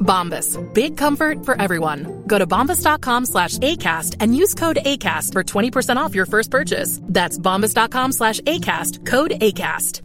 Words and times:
Bombas. 0.00 0.56
Big 0.72 0.96
comfort 0.96 1.44
for 1.44 1.60
everyone. 1.60 2.22
Go 2.26 2.38
to 2.38 2.46
bombas.com 2.46 3.26
slash 3.26 3.58
ACAST 3.58 4.16
and 4.20 4.36
use 4.36 4.54
code 4.54 4.76
ACAST 4.76 5.32
for 5.32 5.42
20% 5.42 5.96
off 5.96 6.14
your 6.14 6.26
first 6.26 6.50
purchase. 6.50 7.00
That's 7.02 7.38
bombas.com 7.38 8.12
slash 8.12 8.40
ACAST. 8.40 9.04
Code 9.04 9.32
ACAST. 9.32 10.02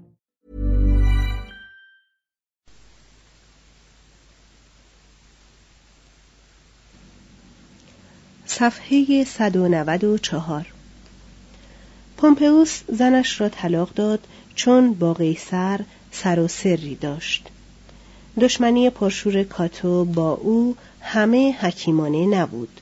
صفحه 8.52 9.24
194 9.24 10.66
پومپئوس 12.18 12.82
زنش 12.88 13.42
را 13.42 13.50
طلاق 13.50 13.94
داد 13.94 14.28
چون 14.56 14.94
با 14.94 15.14
قیصر 15.14 15.80
سر 16.12 16.40
و 16.40 16.48
سری 16.48 16.96
داشت 16.96 17.50
دشمنی 18.41 18.91
پرشور 18.91 19.43
کاتو 19.43 20.05
با 20.05 20.33
او 20.33 20.77
همه 21.01 21.57
حکیمانه 21.61 22.27
نبود 22.27 22.81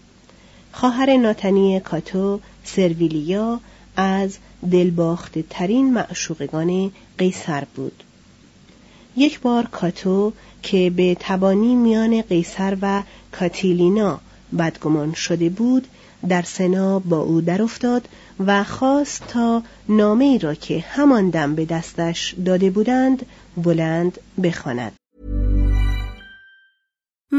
خواهر 0.72 1.16
ناتنی 1.16 1.80
کاتو 1.80 2.40
سرویلیا 2.64 3.60
از 3.96 4.38
دلباخته 4.70 5.44
ترین 5.50 5.94
معشوقگان 5.94 6.92
قیصر 7.18 7.64
بود 7.76 8.02
یک 9.16 9.40
بار 9.40 9.66
کاتو 9.66 10.32
که 10.62 10.90
به 10.90 11.16
تبانی 11.20 11.74
میان 11.74 12.22
قیصر 12.22 12.76
و 12.82 13.02
کاتیلینا 13.32 14.20
بدگمان 14.58 15.12
شده 15.12 15.48
بود 15.48 15.86
در 16.28 16.42
سنا 16.42 16.98
با 16.98 17.18
او 17.18 17.40
در 17.40 17.62
افتاد 17.62 18.08
و 18.46 18.64
خواست 18.64 19.22
تا 19.28 19.62
نامه 19.88 20.24
ای 20.24 20.38
را 20.38 20.54
که 20.54 20.84
همان 20.88 21.30
دم 21.30 21.54
به 21.54 21.64
دستش 21.64 22.34
داده 22.44 22.70
بودند 22.70 23.26
بلند 23.56 24.18
بخواند. 24.42 24.92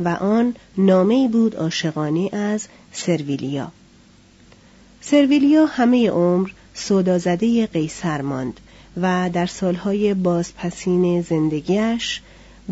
و 0.00 0.08
آن 0.08 0.54
نامه 0.78 1.28
بود 1.28 1.56
عاشقانه 1.56 2.30
از 2.32 2.68
سرویلیا. 2.92 3.72
سرویلیا 5.00 5.66
همه 5.66 6.10
عمر 6.10 6.50
سودازده 6.74 7.66
قیصر 7.66 8.20
ماند 8.20 8.60
و 8.96 9.30
در 9.32 9.46
سالهای 9.46 10.14
بازپسین 10.14 11.22
زندگیش 11.22 12.20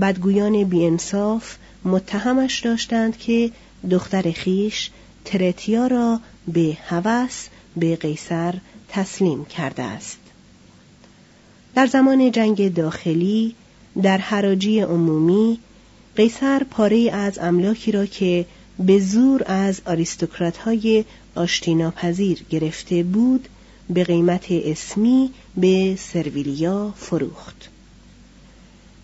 بدگویان 0.00 0.64
بیانصاف 0.64 1.56
متهمش 1.84 2.60
داشتند 2.60 3.19
که 3.19 3.50
دختر 3.91 4.32
خیش 4.32 4.91
ترتیا 5.25 5.87
را 5.87 6.20
به 6.48 6.78
هوس 6.88 7.47
به 7.76 7.97
قیصر 7.97 8.54
تسلیم 8.88 9.44
کرده 9.44 9.82
است. 9.82 10.19
در 11.75 11.87
زمان 11.87 12.32
جنگ 12.32 12.75
داخلی 12.75 13.54
در 14.03 14.19
حراجی 14.19 14.81
عمومی 14.81 15.58
قیصر 16.16 16.62
پاره 16.65 17.10
از 17.12 17.38
املاکی 17.38 17.93
را 17.93 18.06
که 18.06 18.47
به 18.78 18.99
زور 18.99 19.43
از 19.47 19.81
آریستوکرات 19.87 20.56
های 20.56 21.04
آشتیناپذیر 21.34 22.43
گرفته 22.50 23.03
بود 23.03 23.49
به 23.91 24.04
قیمت 24.04 24.47
اسمی 24.50 25.31
به 25.56 25.97
سرویلیا 25.99 26.94
فروخت. 26.97 27.69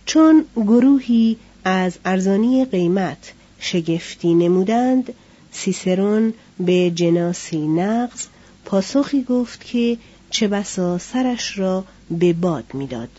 چون 0.05 0.45
گروهی 0.55 1.37
از 1.65 1.97
ارزانی 2.05 2.65
قیمت 2.65 3.33
شگفتی 3.59 4.33
نمودند 4.33 5.13
سیسرون 5.51 6.33
به 6.59 6.91
جناسی 6.95 7.67
نقض 7.67 8.25
پاسخی 8.65 9.23
گفت 9.23 9.65
که 9.65 9.97
چه 10.29 10.47
بسا 10.47 10.97
سرش 10.97 11.57
را 11.57 11.83
به 12.11 12.33
باد 12.33 12.65
می‌داد. 12.73 13.09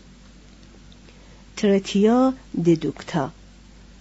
ترتیا 1.57 2.33
ددوکتا 2.65 3.31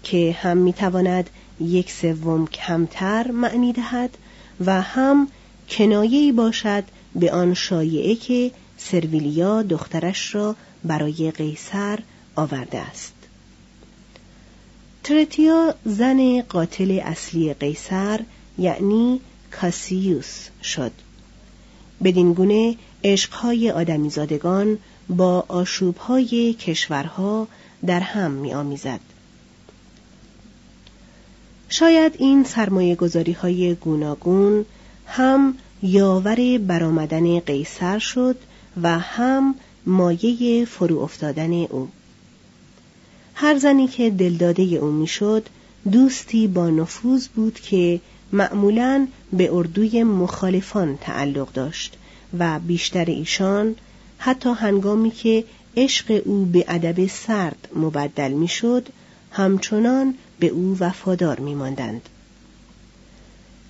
که 0.04 0.36
هم 0.42 0.56
می‌تواند 0.56 1.30
یک 1.60 1.92
سوم 1.92 2.46
کمتر 2.46 3.30
معنی 3.30 3.72
دهد 3.72 4.18
و 4.66 4.82
هم 4.82 5.28
کنایه‌ای 5.68 6.32
باشد 6.32 6.84
به 7.14 7.32
آن 7.32 7.54
شایعه 7.54 8.14
که 8.14 8.50
سرویلیا 8.78 9.62
دخترش 9.62 10.34
را 10.34 10.56
برای 10.84 11.30
قیصر 11.30 11.98
آورده 12.36 12.78
است 12.78 13.14
ترتیا 15.04 15.74
زن 15.84 16.40
قاتل 16.40 17.00
اصلی 17.04 17.54
قیصر 17.54 18.20
یعنی 18.58 19.20
کاسیوس 19.50 20.48
شد 20.62 20.92
بدین 22.04 22.32
گونه 22.32 22.76
عشقهای 23.04 23.70
آدمیزادگان 23.70 24.78
با 25.08 25.44
آشوبهای 25.48 26.54
کشورها 26.54 27.48
در 27.86 28.00
هم 28.00 28.30
می 28.30 28.54
آمیزد. 28.54 29.00
شاید 31.76 32.16
این 32.18 32.44
سرمایه 32.44 32.94
گذاری 32.94 33.32
های 33.32 33.74
گوناگون 33.74 34.64
هم 35.06 35.54
یاور 35.82 36.58
برآمدن 36.58 37.40
قیصر 37.40 37.98
شد 37.98 38.36
و 38.82 38.98
هم 38.98 39.54
مایه 39.86 40.64
فرو 40.64 40.98
افتادن 40.98 41.52
او. 41.52 41.88
هر 43.34 43.58
زنی 43.58 43.88
که 43.88 44.10
دلداده 44.10 44.62
او 44.62 44.90
می‌شد 44.90 45.46
دوستی 45.92 46.46
با 46.46 46.70
نفوذ 46.70 47.28
بود 47.28 47.54
که 47.60 48.00
معمولا 48.32 49.06
به 49.32 49.54
اردوی 49.54 50.02
مخالفان 50.02 50.98
تعلق 51.00 51.52
داشت 51.52 51.96
و 52.38 52.58
بیشتر 52.58 53.04
ایشان 53.04 53.74
حتی 54.18 54.50
هنگامی 54.50 55.10
که 55.10 55.44
عشق 55.76 56.22
او 56.24 56.44
به 56.44 56.64
ادب 56.68 57.06
سرد 57.06 57.68
مبدل 57.76 58.32
می‌شد 58.32 58.88
همچنان 59.36 60.14
به 60.38 60.46
او 60.46 60.76
وفادار 60.81 61.40
میماندند. 61.40 62.08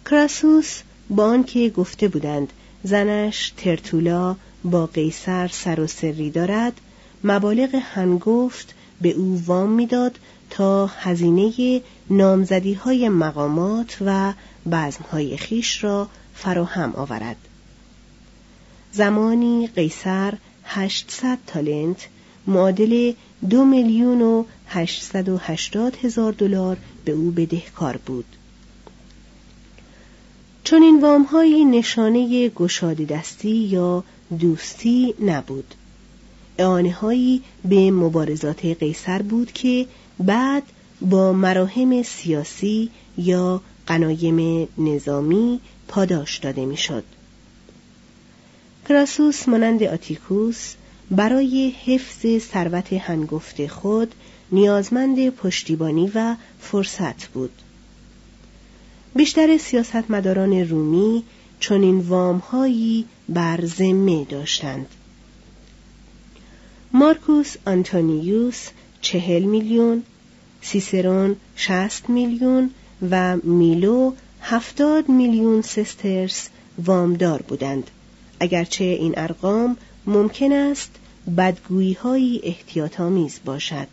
کراسوس 0.07 0.81
با 1.11 1.25
آنکه 1.25 1.71
گفته 1.71 2.09
بودند 2.09 2.53
زنش 2.83 3.53
ترتولا 3.57 4.37
با 4.65 4.87
قیصر 4.87 5.49
سر 5.49 5.81
و 5.81 5.87
سری 5.87 6.31
دارد 6.31 6.81
مبالغ 7.25 7.75
هنگفت 7.75 8.75
به 9.01 9.11
او 9.11 9.43
وام 9.47 9.71
می‌داد 9.71 10.19
تا 10.51 10.87
هزینه 10.87 11.81
نامزدی 12.11 12.75
های 12.75 13.09
مقامات 13.09 13.97
و 14.01 14.33
بزم 14.73 15.05
های 15.13 15.37
خیش 15.37 15.85
را 15.85 16.09
فراهم 16.35 16.93
آورد. 16.93 17.37
زمانی 18.93 19.67
قیصر 19.67 20.35
800 20.65 21.39
تالنت 21.47 22.09
معادل 22.47 23.13
دو 23.51 23.65
میلیون 23.65 24.23
و 24.23 24.45
هشتصد 24.67 25.29
و 25.29 25.37
هشتاد 25.37 25.97
هزار 26.03 26.33
دلار 26.33 26.77
به 27.05 27.13
او 27.13 27.31
بدهکار 27.31 27.97
بود 27.97 28.25
چون 30.65 30.83
این 30.83 31.01
وامهایی 31.01 31.65
نشانه 31.65 32.49
گشاده 32.49 33.05
دستی 33.05 33.57
یا 33.57 34.05
دوستی 34.41 35.15
نبود 35.21 35.75
اعانه 36.59 36.93
هایی 36.93 37.43
به 37.65 37.91
مبارزات 37.91 38.65
قیصر 38.65 39.23
بود 39.23 39.53
که 39.53 39.87
بعد 40.19 40.63
با 41.01 41.33
مراهم 41.33 42.03
سیاسی 42.03 42.91
یا 43.19 43.61
قنایم 43.87 44.69
نظامی 44.79 45.61
پاداش 45.89 46.39
داده 46.39 46.65
می‌شد. 46.67 47.05
کراسوس 48.89 49.49
مانند 49.49 49.83
آتیکوس 49.83 50.75
برای 51.11 51.73
حفظ 51.85 52.39
ثروت 52.39 52.93
هنگفت 52.93 53.67
خود 53.67 54.15
نیازمند 54.53 55.29
پشتیبانی 55.29 56.13
و 56.15 56.37
فرصت 56.61 57.27
بود. 57.27 57.53
بیشتر 59.17 59.59
سیاستمداران 59.59 60.53
رومی 60.53 61.25
چنین 61.61 61.99
وامهایی 61.99 63.05
بر 63.29 63.65
ذمه 63.65 64.25
داشتند. 64.25 64.87
مارکوس 66.93 67.57
آنتونیوس 67.67 68.69
چهل 69.01 69.43
میلیون، 69.43 70.03
سیسرون 70.63 71.37
شست 71.57 72.11
میلیون 72.11 72.71
و 73.11 73.37
میلو 73.37 74.13
هفتاد 74.41 75.09
میلیون 75.09 75.63
سسترس 75.63 76.49
وامدار 76.85 77.43
بودند. 77.43 77.91
اگرچه 78.41 78.85
این 78.85 79.15
ارقام 79.17 79.77
ممکن 80.07 80.53
است 80.53 80.91
بدگویی 81.37 81.93
های 81.93 82.41
احتیاط 82.45 83.01
آمیز 83.01 83.41
باشد. 83.45 83.89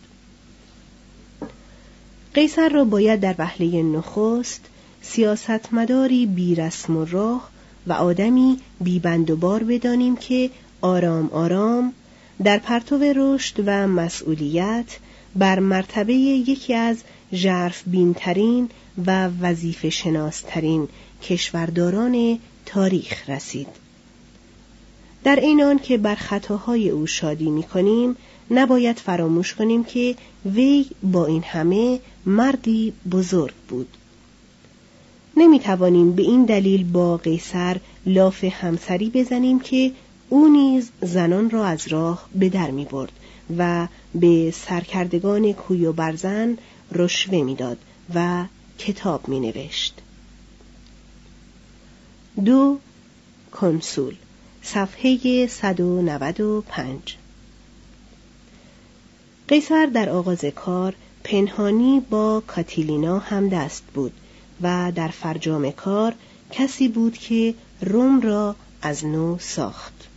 قیصر 2.34 2.70
را 2.70 2.84
باید 2.84 3.20
در 3.20 3.36
وهله 3.38 3.84
نخست 3.84 4.66
سیاستمداری 5.02 6.26
بی 6.26 6.56
رسم 6.56 6.98
و 6.98 7.06
راه 7.06 7.50
و 7.88 7.94
آدمی 7.94 8.58
بی 8.82 9.00
بند 9.00 9.32
و 9.32 9.36
بار 9.36 9.64
بدانیم 9.64 10.16
که 10.16 10.50
آرام 10.82 11.30
آرام 11.30 11.94
در 12.44 12.58
پرتو 12.58 13.00
رشد 13.16 13.64
و 13.66 13.88
مسئولیت 13.88 14.98
بر 15.36 15.60
مرتبه 15.60 16.14
یکی 16.14 16.74
از 16.74 16.98
ژرف 17.34 17.84
بینترین 17.88 18.70
و 19.06 19.28
وظیفه 19.42 19.90
شناسترین 19.90 20.88
کشورداران 21.24 22.40
تاریخ 22.66 23.30
رسید. 23.30 23.68
در 25.24 25.36
این 25.36 25.64
آن 25.64 25.80
که 25.80 25.98
بر 25.98 26.16
خطاهای 26.16 26.90
او 26.90 27.08
شادی 27.08 27.50
می 27.50 27.64
کنیم 27.64 28.16
نباید 28.52 28.98
فراموش 28.98 29.54
کنیم 29.54 29.84
که 29.84 30.16
وی 30.46 30.86
با 31.04 31.26
این 31.26 31.44
همه 31.44 32.00
مردی 32.26 32.94
بزرگ 33.12 33.54
بود. 33.70 33.88
نمی 35.38 35.60
توانیم 35.60 36.12
به 36.12 36.22
این 36.22 36.46
دلیل 36.46 36.84
با 36.84 37.18
قیصر 37.18 37.78
لاف 38.06 38.44
همسری 38.44 39.10
بزنیم 39.10 39.60
که 39.60 39.92
او 40.30 40.48
نیز 40.48 40.92
زنان 41.02 41.50
را 41.50 41.66
از 41.66 41.88
راه 41.88 42.30
به 42.36 42.50
در 42.50 42.72
می 42.72 42.86
برد 42.86 43.12
و 43.58 43.88
به 44.16 44.52
سرکردگان 44.52 45.54
کوی 45.54 45.86
و 45.86 45.94
برزن 45.94 46.58
رشوه 46.92 47.42
می‌داد 47.44 47.78
و 48.16 48.46
کتاب 48.78 49.28
می 49.28 49.40
نوشت. 49.40 49.94
دو 52.46 52.78
کنسول 53.52 54.16
صفحه 54.64 55.48
195 55.48 57.18
قیصر 59.48 59.86
در 59.86 60.10
آغاز 60.10 60.46
کار 60.46 60.96
پنهانی 61.24 62.02
با 62.10 62.44
کاتیلینا 62.48 63.20
هم 63.20 63.50
دست 63.50 63.84
بود 63.94 64.14
و 64.62 64.92
در 64.96 65.08
فرجام 65.08 65.72
کار 65.72 66.14
کسی 66.52 66.88
بود 66.88 67.18
که 67.18 67.54
روم 67.82 68.22
را 68.22 68.56
از 68.82 69.06
نو 69.06 69.38
ساخت. 69.40 70.08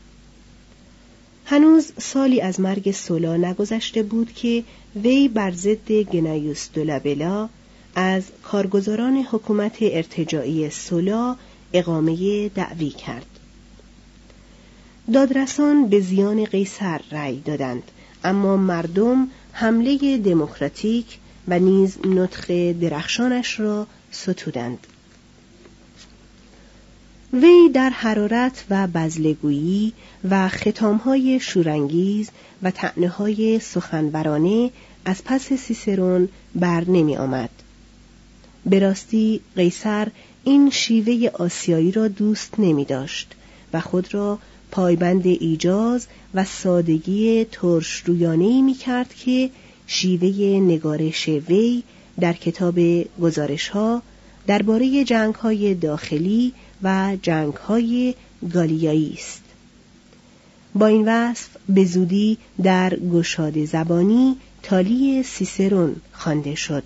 هنوز 1.45 1.93
سالی 1.99 2.41
از 2.41 2.61
مرگ 2.61 2.93
سولا 2.93 3.37
نگذشته 3.37 4.03
بود 4.03 4.33
که 4.33 4.65
وی 5.03 5.29
بر 5.29 5.51
ضد 5.51 5.93
گنایوس 5.93 6.69
دولابلا 6.75 7.49
از 7.95 8.23
کارگزاران 8.43 9.17
حکومت 9.17 9.77
ارتجاعی 9.81 10.71
سولا 10.71 11.37
اقامه 11.73 12.49
دعوی 12.49 12.91
کرد. 12.91 13.27
دادرسان 15.13 15.89
به 15.89 16.01
زیان 16.01 16.45
قیصر 16.45 17.01
رأی 17.11 17.41
دادند 17.41 17.83
اما 18.25 18.57
مردم 18.57 19.29
حمله 19.53 20.19
دموکراتیک 20.19 21.19
و 21.49 21.59
نیز 21.59 21.99
نطخ 22.05 22.51
درخشانش 22.51 23.61
را 23.61 23.87
ستودند 24.11 24.87
وی 27.33 27.69
در 27.75 27.91
حرارت 27.91 28.65
و 28.71 28.87
بزلگویی 28.87 29.93
و 30.31 30.49
ختامهای 30.49 31.41
شورانگیز 31.41 32.31
و 32.63 32.73
های 33.19 33.59
سخنورانه 33.59 34.71
از 35.05 35.25
پس 35.25 35.53
سیسرون 35.53 36.29
بر 36.55 36.85
نمی 36.91 37.17
آمد. 37.17 37.51
به 38.67 38.79
راستی 38.79 39.41
قیصر 39.57 40.09
این 40.45 40.71
شیوه 40.71 41.31
آسیایی 41.35 41.93
را 41.93 42.09
دوست 42.09 42.55
نمی 42.59 42.85
داشت 42.85 43.35
و 43.73 43.81
خود 43.81 44.15
را 44.15 44.39
پایبند 44.75 45.27
ایجاز 45.27 46.07
و 46.35 46.45
سادگی 46.45 47.47
ترش 47.53 48.03
رویانه 48.07 48.63
می 48.63 48.75
کرد 48.75 49.15
که 49.15 49.51
شیوه 49.87 50.61
نگارش 50.61 51.29
وی 51.29 51.83
در 52.21 52.33
کتاب 52.33 52.79
گزارش 53.21 53.69
ها 53.69 54.03
درباره 54.47 55.05
جنگ 55.05 55.35
های 55.35 55.75
داخلی 55.75 56.53
و 56.83 57.17
جنگ 57.23 57.55
های 57.55 58.15
گالیایی 58.53 59.15
است. 59.19 59.43
با 60.75 60.87
این 60.87 61.09
وصف 61.09 61.49
به 61.69 61.85
زودی 61.85 62.39
در 62.63 62.97
گشاد 62.97 63.65
زبانی 63.65 64.37
تالی 64.63 65.23
سیسرون 65.23 65.97
خوانده 66.13 66.55
شد. 66.55 66.83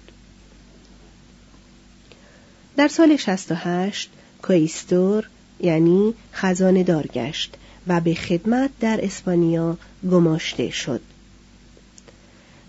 در 2.77 2.89
سال 2.89 3.17
68 3.17 4.11
کویستور 4.43 5.29
یعنی 5.61 6.15
خزانه 6.33 6.83
دار 6.83 7.07
گشت 7.07 7.57
و 7.89 8.01
به 8.01 8.15
خدمت 8.15 8.71
در 8.81 9.05
اسپانیا 9.05 9.77
گماشته 10.11 10.71
شد. 10.71 11.01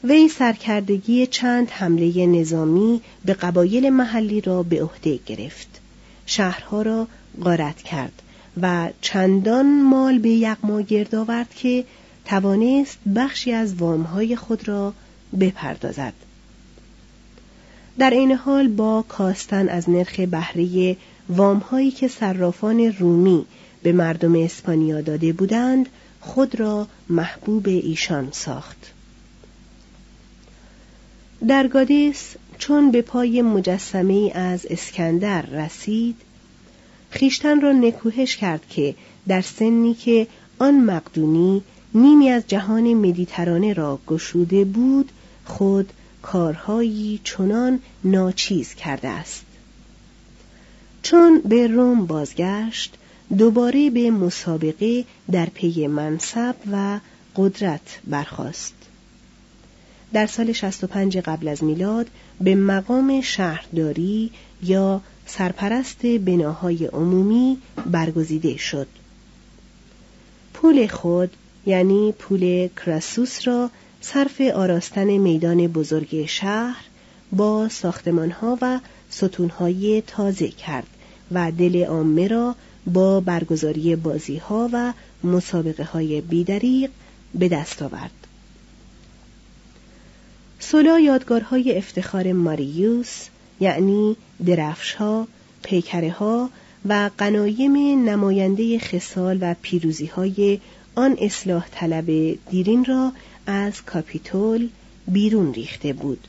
وی 0.04 0.30
سرکردگی 0.30 1.28
چند 1.28 1.70
حمله 1.70 2.26
نظامی 2.26 3.02
به 3.26 3.34
قبایل 3.34 3.90
محلی 3.90 4.42
را 4.42 4.64
به 4.64 4.84
عهده 4.84 5.20
گرفت. 5.26 5.68
شهرها 6.26 6.82
را 6.82 7.08
غارت 7.44 7.82
کرد 7.82 8.22
و 8.62 8.90
چندان 9.02 9.84
مال 9.84 10.20
به 10.20 10.30
یغما 10.30 10.82
گرد 10.82 11.16
آورد 11.16 11.54
که 11.56 11.86
توانست 12.26 12.98
بخشی 13.16 13.52
از 13.52 13.76
وامهای 13.76 14.36
خود 14.36 14.68
را 14.68 14.94
بپردازد. 15.40 16.14
در 18.00 18.10
این 18.10 18.32
حال 18.32 18.68
با 18.68 19.06
کاستن 19.08 19.70
از 19.70 19.90
نرخ 19.90 20.20
بهره 20.20 20.98
وامهایی 21.30 21.92
که 21.92 22.08
صرافان 22.08 22.80
رومی 22.80 23.46
به 23.83 23.91
مردم 23.91 24.36
اسپانیا 24.36 25.01
داده 25.01 25.33
بودند 25.33 25.89
خود 26.21 26.59
را 26.59 26.88
محبوب 27.09 27.67
ایشان 27.67 28.29
ساخت. 28.31 28.93
در 31.48 31.67
گادیس 31.67 32.36
چون 32.57 32.91
به 32.91 33.01
پای 33.01 33.41
مجسمه 33.41 34.31
از 34.36 34.65
اسکندر 34.69 35.41
رسید 35.41 36.15
خیشتن 37.09 37.62
را 37.62 37.71
نکوهش 37.71 38.38
کرد 38.38 38.67
که 38.69 38.95
در 39.27 39.41
سنی 39.41 39.93
که 39.93 40.27
آن 40.59 40.79
مقدونی 40.79 41.63
نیمی 41.93 42.29
از 42.29 42.43
جهان 42.48 42.93
مدیترانه 42.93 43.74
را 43.74 44.00
گشوده 44.07 44.65
بود 44.65 45.12
خود 45.45 45.93
کارهایی 46.21 47.21
چنان 47.24 47.79
ناچیز 48.03 48.74
کرده 48.74 49.07
است 49.07 49.45
چون 51.03 51.41
به 51.45 51.67
روم 51.67 52.05
بازگشت 52.05 52.95
دوباره 53.38 53.89
به 53.89 54.12
مسابقه 54.12 55.05
در 55.31 55.45
پی 55.45 55.88
منصب 55.88 56.55
و 56.71 57.00
قدرت 57.36 58.00
برخاست. 58.07 58.74
در 60.13 60.25
سال 60.25 60.51
65 60.51 61.17
قبل 61.17 61.48
از 61.48 61.63
میلاد 61.63 62.07
به 62.41 62.55
مقام 62.55 63.21
شهرداری 63.21 64.31
یا 64.63 65.01
سرپرست 65.25 66.05
بناهای 66.05 66.86
عمومی 66.86 67.57
برگزیده 67.86 68.57
شد. 68.57 68.88
پول 70.53 70.88
خود 70.88 71.33
یعنی 71.65 72.12
پول 72.12 72.67
کراسوس 72.67 73.48
را 73.48 73.69
صرف 74.01 74.41
آراستن 74.41 75.17
میدان 75.17 75.67
بزرگ 75.67 76.25
شهر 76.25 76.86
با 77.31 77.69
ساختمانها 77.69 78.57
و 78.62 78.79
ستونهای 79.09 80.03
تازه 80.07 80.48
کرد 80.48 80.88
و 81.31 81.51
دل 81.51 81.86
عامه 81.86 82.27
را 82.27 82.55
با 82.86 83.19
برگزاری 83.19 83.95
بازیها 83.95 84.69
و 84.74 84.93
مسابقه 85.24 85.83
های 85.83 86.21
بیدریق 86.21 86.89
به 87.36 87.50
دست 87.50 87.81
آورد. 87.81 88.12
سولا 90.59 91.00
یادگارهای 91.00 91.77
افتخار 91.77 92.33
ماریوس 92.33 93.25
یعنی 93.59 94.15
درفشها، 94.45 95.27
پیکره 95.63 96.12
ها 96.12 96.50
و 96.86 97.09
قنایم 97.17 98.05
نماینده 98.09 98.79
خصال 98.79 99.38
و 99.41 99.55
پیروزی 99.62 100.05
های 100.05 100.59
آن 100.95 101.17
اصلاح 101.21 101.67
طلب 101.71 102.38
دیرین 102.50 102.86
را 102.86 103.12
از 103.48 103.83
کاپیتول 103.86 104.69
بیرون 105.07 105.53
ریخته 105.53 105.93
بود 105.93 106.27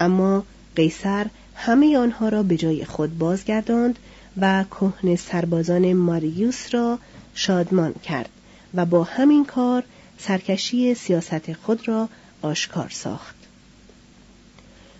اما 0.00 0.44
قیصر 0.76 1.26
همه 1.54 1.98
آنها 1.98 2.28
را 2.28 2.42
به 2.42 2.56
جای 2.56 2.84
خود 2.84 3.18
بازگرداند 3.18 3.98
و 4.40 4.64
کهن 4.64 5.16
سربازان 5.16 5.92
ماریوس 5.92 6.74
را 6.74 6.98
شادمان 7.34 7.92
کرد 7.92 8.28
و 8.74 8.86
با 8.86 9.04
همین 9.04 9.44
کار 9.44 9.84
سرکشی 10.18 10.94
سیاست 10.94 11.52
خود 11.52 11.88
را 11.88 12.08
آشکار 12.42 12.88
ساخت. 12.88 13.34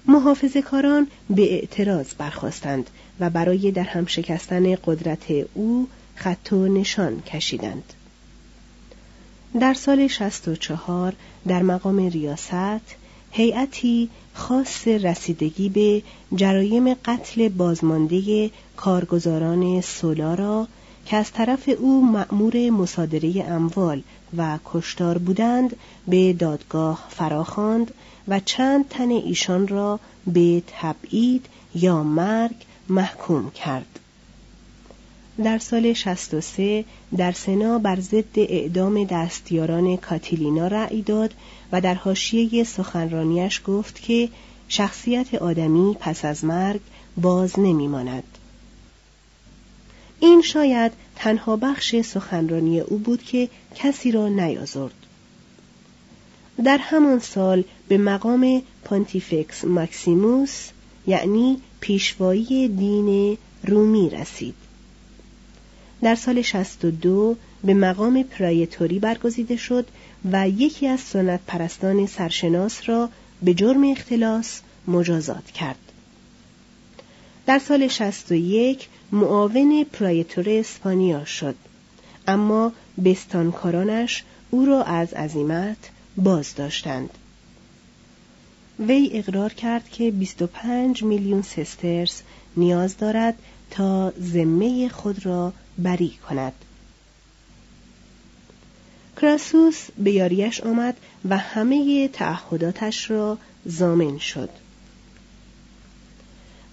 محافظ 0.07 0.57
کاران 0.57 1.07
به 1.31 1.55
اعتراض 1.55 2.15
برخواستند 2.19 2.91
و 3.21 3.31
برای 3.31 3.71
در 3.71 3.83
هم 3.83 4.07
شکستن 4.07 4.75
قدرت 4.75 5.25
او 5.55 5.89
خط 6.15 6.53
و 6.53 6.69
نشان 6.69 7.21
کشیدند. 7.21 7.93
در 9.61 9.75
سال 9.75 10.07
64 10.07 11.15
در 11.49 11.63
مقام 11.63 12.09
ریاست 12.09 13.00
هیئتی 13.31 14.09
خاص 14.35 14.89
رسیدگی 14.89 15.69
به 15.69 16.03
جرایم 16.35 16.95
قتل 16.95 17.49
بازمانده 17.49 18.51
کارگزاران 18.77 19.81
سولا 19.81 20.35
را 20.35 20.67
که 21.07 21.17
از 21.17 21.33
طرف 21.33 21.71
او 21.79 22.07
مأمور 22.07 22.71
مصادره 22.71 23.45
اموال 23.49 24.03
و 24.37 24.59
کشتار 24.65 25.19
بودند 25.19 25.77
به 26.09 26.33
دادگاه 26.33 27.07
فراخواند 27.09 27.95
و 28.29 28.41
چند 28.41 28.89
تن 28.89 29.11
ایشان 29.11 29.69
را 29.69 30.01
به 30.27 30.63
تبعید 30.67 31.47
یا 31.75 32.03
مرگ 32.03 32.57
محکوم 32.89 33.51
کرد. 33.51 34.00
در 35.41 35.59
سال 35.59 35.93
63 35.93 36.85
در 37.17 37.33
سنا 37.33 37.79
بر 37.79 38.01
ضد 38.01 38.39
اعدام 38.39 39.05
دستیاران 39.05 39.97
کاتیلینا 39.97 40.67
رأی 40.67 41.03
داد 41.03 41.35
و 41.73 41.81
در 41.81 41.95
حاشیه 41.95 42.65
سخنرانیش 42.65 43.63
گفت 43.67 44.03
که 44.03 44.29
شخصیت 44.69 45.35
آدمی 45.35 45.97
پس 46.01 46.25
از 46.25 46.45
مرگ 46.45 46.81
باز 47.17 47.59
نمیماند. 47.59 48.25
این 50.21 50.43
شاید 50.43 50.93
تنها 51.17 51.57
بخش 51.57 52.01
سخنرانی 52.01 52.81
او 52.81 52.99
بود 52.99 53.23
که 53.23 53.49
کسی 53.75 54.13
را 54.13 54.29
نیازرد. 54.29 54.95
در 56.65 56.79
همان 56.79 57.19
سال 57.19 57.65
به 57.89 57.99
مقام 57.99 58.63
پانتیفکس 58.85 59.65
ماکسیموس 59.65 60.69
یعنی 61.07 61.61
پیشوایی 61.81 62.69
دین 62.69 63.39
رومی 63.67 64.11
رسید. 64.11 64.55
در 66.03 66.15
سال 66.15 66.43
62 66.43 67.37
به 67.65 67.75
مقام 67.75 68.23
پرایتوری 68.23 68.99
برگزیده 68.99 69.57
شد 69.57 69.87
و 70.33 70.49
یکی 70.49 70.87
از 70.87 71.01
سنت 71.01 71.41
پرستان 71.47 72.07
سرشناس 72.07 72.89
را 72.89 73.09
به 73.43 73.55
جرم 73.55 73.91
اختلاس 73.91 74.61
مجازات 74.89 75.51
کرد. 75.51 75.93
در 77.47 77.59
سال 77.59 77.89
61 77.89 78.89
معاون 79.13 79.85
پرایتور 79.93 80.45
اسپانیا 80.49 81.25
شد 81.25 81.55
اما 82.29 82.73
بستانکارانش 83.05 84.25
او 84.51 84.65
را 84.65 84.83
از 84.83 85.13
عزیمت 85.15 85.91
باز 86.17 86.55
داشتند. 86.55 87.11
وی 88.89 89.11
اقرار 89.13 89.53
کرد 89.53 89.89
که 89.89 90.11
25 90.11 91.03
میلیون 91.03 91.43
سسترس 91.43 92.23
نیاز 92.57 92.97
دارد 92.97 93.35
تا 93.71 94.13
ذمه 94.21 94.89
خود 94.89 95.27
را 95.27 95.53
بری 95.83 96.19
کند. 96.29 96.53
کراسوس 99.21 99.87
به 99.99 100.11
یاریش 100.13 100.61
آمد 100.61 100.97
و 101.29 101.39
همه 101.39 102.09
تعهداتش 102.09 103.11
را 103.11 103.39
زامن 103.65 104.19
شد. 104.19 104.51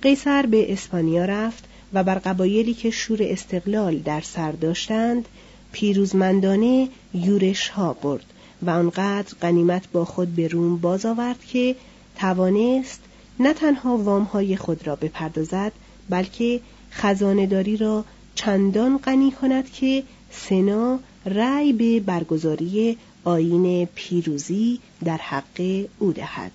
قیصر 0.01 0.45
به 0.45 0.73
اسپانیا 0.73 1.25
رفت 1.25 1.63
و 1.93 2.03
بر 2.03 2.15
قبایلی 2.15 2.73
که 2.73 2.89
شور 2.89 3.19
استقلال 3.21 3.97
در 3.97 4.21
سر 4.21 4.51
داشتند 4.51 5.27
پیروزمندانه 5.71 6.89
یورش 7.13 7.69
ها 7.69 7.93
برد 7.93 8.25
و 8.61 8.69
آنقدر 8.69 9.33
غنیمت 9.41 9.91
با 9.91 10.05
خود 10.05 10.35
به 10.35 10.47
روم 10.47 10.77
باز 10.77 11.05
آورد 11.05 11.45
که 11.45 11.75
توانست 12.19 12.99
نه 13.39 13.53
تنها 13.53 13.97
وام 13.97 14.23
های 14.23 14.57
خود 14.57 14.87
را 14.87 14.95
بپردازد 14.95 15.71
بلکه 16.09 16.59
خزانهداری 16.91 17.77
را 17.77 18.05
چندان 18.37 18.97
غنی 18.97 19.31
کند 19.31 19.71
که 19.71 20.03
سنا 20.31 20.99
رأی 21.25 21.73
به 21.73 21.99
برگزاری 21.99 22.97
آین 23.23 23.85
پیروزی 23.95 24.79
در 25.05 25.17
حق 25.17 25.85
او 25.99 26.13
دهد. 26.13 26.51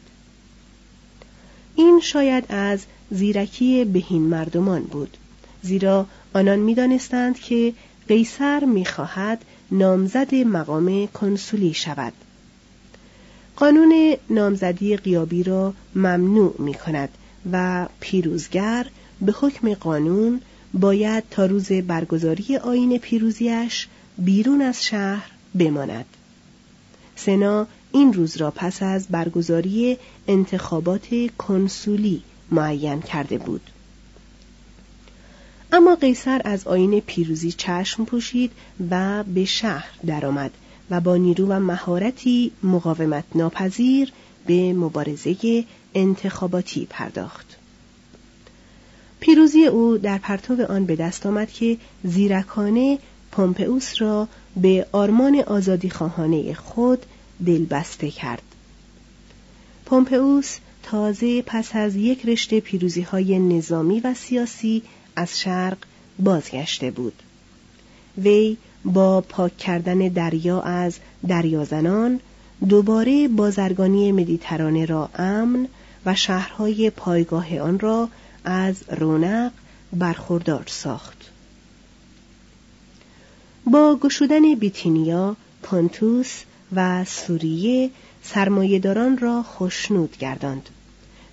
این 1.76 2.00
شاید 2.00 2.44
از 2.48 2.84
زیرکی 3.10 3.84
بهین 3.84 4.22
مردمان 4.22 4.82
بود 4.82 5.16
زیرا 5.62 6.06
آنان 6.34 6.58
می‌دانستند 6.58 7.38
که 7.38 7.72
قیصر 8.08 8.64
می‌خواهد 8.64 9.44
نامزد 9.70 10.34
مقام 10.34 11.06
کنسولی 11.06 11.74
شود. 11.74 12.12
قانون 13.56 14.16
نامزدی 14.30 14.96
قیابی 14.96 15.42
را 15.42 15.74
ممنوع 15.94 16.54
می 16.58 16.74
کند 16.74 17.08
و 17.52 17.86
پیروزگر 18.00 18.86
به 19.20 19.32
حکم 19.40 19.74
قانون 19.74 20.40
باید 20.74 21.24
تا 21.30 21.46
روز 21.46 21.72
برگزاری 21.72 22.56
آین 22.56 22.98
پیروزیش 22.98 23.88
بیرون 24.18 24.62
از 24.62 24.84
شهر 24.84 25.30
بماند. 25.58 26.06
سنا 27.16 27.66
این 27.92 28.12
روز 28.12 28.36
را 28.36 28.50
پس 28.50 28.82
از 28.82 29.06
برگزاری 29.08 29.98
انتخابات 30.28 31.08
کنسولی 31.38 32.22
معین 32.50 33.00
کرده 33.00 33.38
بود. 33.38 33.70
اما 35.72 35.94
قیصر 35.94 36.40
از 36.44 36.66
آین 36.66 37.00
پیروزی 37.00 37.52
چشم 37.52 38.04
پوشید 38.04 38.50
و 38.90 39.24
به 39.24 39.44
شهر 39.44 39.90
درآمد 40.06 40.50
و 40.90 41.00
با 41.00 41.16
نیرو 41.16 41.46
و 41.46 41.60
مهارتی 41.60 42.52
مقاومت 42.62 43.24
ناپذیر 43.34 44.12
به 44.46 44.72
مبارزه 44.72 45.64
انتخاباتی 45.94 46.86
پرداخت. 46.90 47.51
پیروزی 49.22 49.66
او 49.66 49.98
در 49.98 50.18
پرتو 50.18 50.66
آن 50.68 50.86
به 50.86 50.96
دست 50.96 51.26
آمد 51.26 51.50
که 51.50 51.76
زیرکانه 52.04 52.98
پومپئوس 53.32 54.02
را 54.02 54.28
به 54.56 54.86
آرمان 54.92 55.44
آزادی 55.46 55.90
خواهانه 55.90 56.54
خود 56.54 57.06
دلبسته 57.46 58.10
کرد. 58.10 58.42
پومپئوس 59.86 60.58
تازه 60.82 61.42
پس 61.42 61.76
از 61.76 61.96
یک 61.96 62.26
رشته 62.26 62.60
پیروزی 62.60 63.00
های 63.00 63.38
نظامی 63.38 64.00
و 64.00 64.14
سیاسی 64.14 64.82
از 65.16 65.40
شرق 65.40 65.78
بازگشته 66.18 66.90
بود. 66.90 67.14
وی 68.18 68.56
با 68.84 69.20
پاک 69.20 69.56
کردن 69.56 69.98
دریا 69.98 70.60
از 70.60 70.98
دریازنان 71.28 72.20
دوباره 72.68 73.28
بازرگانی 73.28 74.12
مدیترانه 74.12 74.84
را 74.84 75.10
امن 75.14 75.68
و 76.06 76.14
شهرهای 76.14 76.90
پایگاه 76.90 77.58
آن 77.58 77.78
را 77.78 78.08
از 78.44 78.76
رونق 78.88 79.52
برخوردار 79.92 80.64
ساخت. 80.66 81.30
با 83.64 83.96
گشودن 83.96 84.54
بیتینیا، 84.54 85.36
پانتوس 85.62 86.42
و 86.76 87.04
سوریه 87.04 87.90
سرمایهداران 88.22 89.18
را 89.18 89.42
خشنود 89.42 90.16
گرداند 90.18 90.68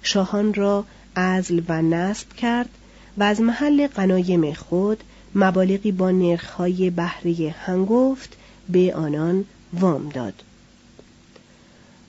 شاهان 0.04 0.54
را 0.54 0.86
ازل 1.16 1.62
و 1.68 1.82
نصب 1.82 2.34
کرد 2.34 2.70
و 3.18 3.24
از 3.24 3.42
محل 3.42 3.88
قنایم 3.88 4.54
خود 4.54 5.04
مبالغی 5.36 5.92
با 5.92 6.12
نرخهای 6.12 6.90
بهره 6.90 7.56
هنگفت 7.66 8.38
به 8.70 8.94
آنان 8.96 9.46
وام 9.74 10.10
داد 10.10 10.44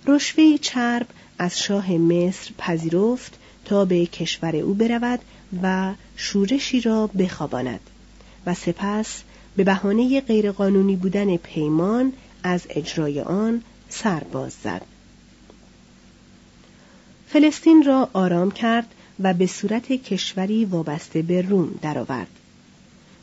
رشوه 0.06 0.56
چرب 0.60 1.06
از 1.38 1.60
شاه 1.60 1.92
مصر 1.92 2.50
پذیرفت 2.58 3.38
تا 3.70 3.84
به 3.84 4.06
کشور 4.06 4.56
او 4.56 4.74
برود 4.74 5.20
و 5.62 5.94
شورشی 6.16 6.80
را 6.80 7.06
بخواباند 7.06 7.80
و 8.46 8.54
سپس 8.54 9.22
به 9.56 9.64
بهانه 9.64 10.20
غیرقانونی 10.20 10.96
بودن 10.96 11.36
پیمان 11.36 12.12
از 12.42 12.66
اجرای 12.70 13.20
آن 13.20 13.62
سرباز 13.88 14.52
زد 14.64 14.82
فلسطین 17.28 17.82
را 17.82 18.10
آرام 18.12 18.50
کرد 18.50 18.86
و 19.20 19.34
به 19.34 19.46
صورت 19.46 19.92
کشوری 19.92 20.64
وابسته 20.64 21.22
به 21.22 21.42
روم 21.42 21.78
درآورد. 21.82 22.30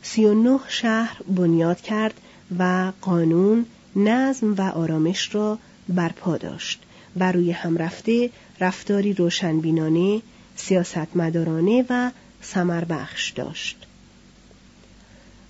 سی 0.02 0.24
و 0.24 0.34
نه 0.34 0.60
شهر 0.68 1.22
بنیاد 1.22 1.80
کرد 1.80 2.14
و 2.58 2.92
قانون، 3.00 3.66
نظم 3.96 4.54
و 4.54 4.60
آرامش 4.60 5.34
را 5.34 5.58
برپا 5.88 6.36
داشت 6.36 6.82
و 7.16 7.32
روی 7.32 7.50
هم 7.50 7.76
رفته 7.76 8.30
رفتاری 8.60 9.12
روشنبینانه، 9.12 10.22
سیاستمدارانه 10.58 11.84
و 11.90 12.10
سمربخش 12.42 13.30
داشت. 13.30 13.86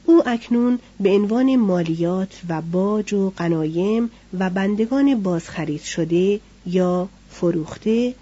او 0.05 0.29
اکنون 0.29 0.79
به 1.01 1.11
عنوان 1.11 1.57
مالیات 1.57 2.41
و 2.49 2.63
باج 2.63 3.15
و 3.15 3.33
قنایم 3.37 4.11
و 4.39 4.51
بندگان 4.51 5.23
بازخرید 5.23 5.83
شده 5.83 6.41
یا 6.67 7.09
فروخته 7.31 8.15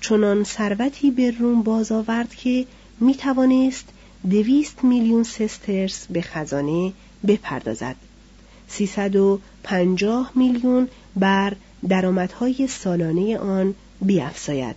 چنان 0.00 0.44
ثروتی 0.44 1.10
به 1.10 1.30
روم 1.30 1.62
باز 1.62 1.92
آورد 1.92 2.34
که 2.34 2.66
می 3.00 3.14
توانست 3.14 3.88
دویست 4.30 4.84
میلیون 4.84 5.22
سسترس 5.22 6.06
به 6.10 6.22
خزانه 6.22 6.92
بپردازد. 7.26 7.96
پنجاه 9.62 10.32
میلیون 10.34 10.88
بر 11.16 11.52
درآمدهای 11.88 12.66
سالانه 12.66 13.38
آن 13.38 13.74
بیافزاید. 14.02 14.76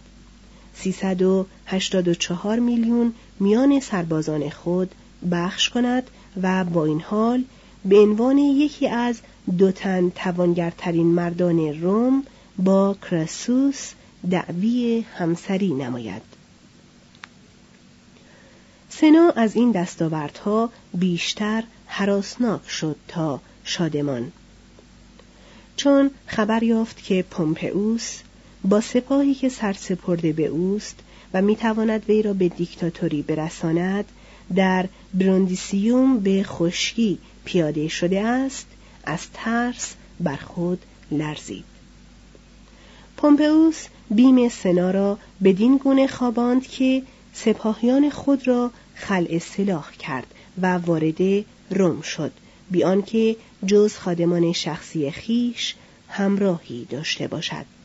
چهار 2.14 2.60
میلیون 2.60 3.14
میان 3.40 3.80
سربازان 3.80 4.50
خود 4.50 4.96
بخش 5.32 5.70
کند 5.70 6.10
و 6.42 6.64
با 6.64 6.86
این 6.86 7.02
حال 7.02 7.44
به 7.86 8.00
عنوان 8.00 8.38
یکی 8.38 8.88
از 8.88 9.22
دو 9.58 9.72
تن 9.72 10.10
توانگرترین 10.10 11.08
مردان 11.08 11.82
روم 11.82 12.24
با 12.58 12.96
کراسوس 13.10 13.94
دعوی 14.32 15.06
همسری 15.16 15.74
نماید. 15.74 16.22
سنا 18.90 19.34
از 19.36 19.56
این 19.56 19.72
دستاوردها 19.72 20.70
بیشتر 20.94 21.64
حراسناک 21.86 22.70
شد 22.70 22.96
تا 23.08 23.42
شادمان. 23.64 24.32
چون 25.76 26.12
خبر 26.28 26.64
یافت 26.64 27.04
که 27.04 27.26
پومپئوس 27.30 28.20
با 28.64 28.82
سپاهی 28.82 29.34
که 29.34 29.50
سرسپرده 29.50 30.34
به 30.34 30.46
اوست 30.46 30.96
و 31.34 31.42
می‌تواند 31.42 32.10
وی 32.10 32.22
را 32.22 32.34
به 32.34 32.50
دیکتاتوری 32.50 33.22
برساند 33.22 34.06
در 34.56 34.86
بروندیسیوم 35.14 36.20
به 36.20 36.44
خشکی 36.44 37.18
پیاده 37.46 37.88
شده 37.88 38.22
است 38.22 38.68
از 39.04 39.20
ترس 39.34 39.94
بر 40.20 40.36
خود 40.36 40.82
لرزید. 41.12 41.64
پومپئوس 43.18 43.86
بیم 44.10 44.50
سنا 44.50 44.92
را 44.92 45.18
بدین 45.44 45.78
گونه 45.78 46.08
خواباند 46.08 46.68
که 46.68 47.02
سپاهیان 47.34 48.10
خود 48.10 48.48
را 48.48 48.72
خلع 48.96 49.38
سلاح 49.38 49.92
کرد 49.92 50.28
و 50.62 50.78
وارد 50.78 51.46
روم 51.70 52.02
شد 52.02 52.32
بیان 52.72 53.02
که 53.02 53.36
جز 53.66 53.96
خادمان 53.96 54.52
شخصی 54.54 55.12
خیش 55.12 55.76
همراهی 56.10 56.86
داشته 56.90 57.28
باشد. 57.28 57.77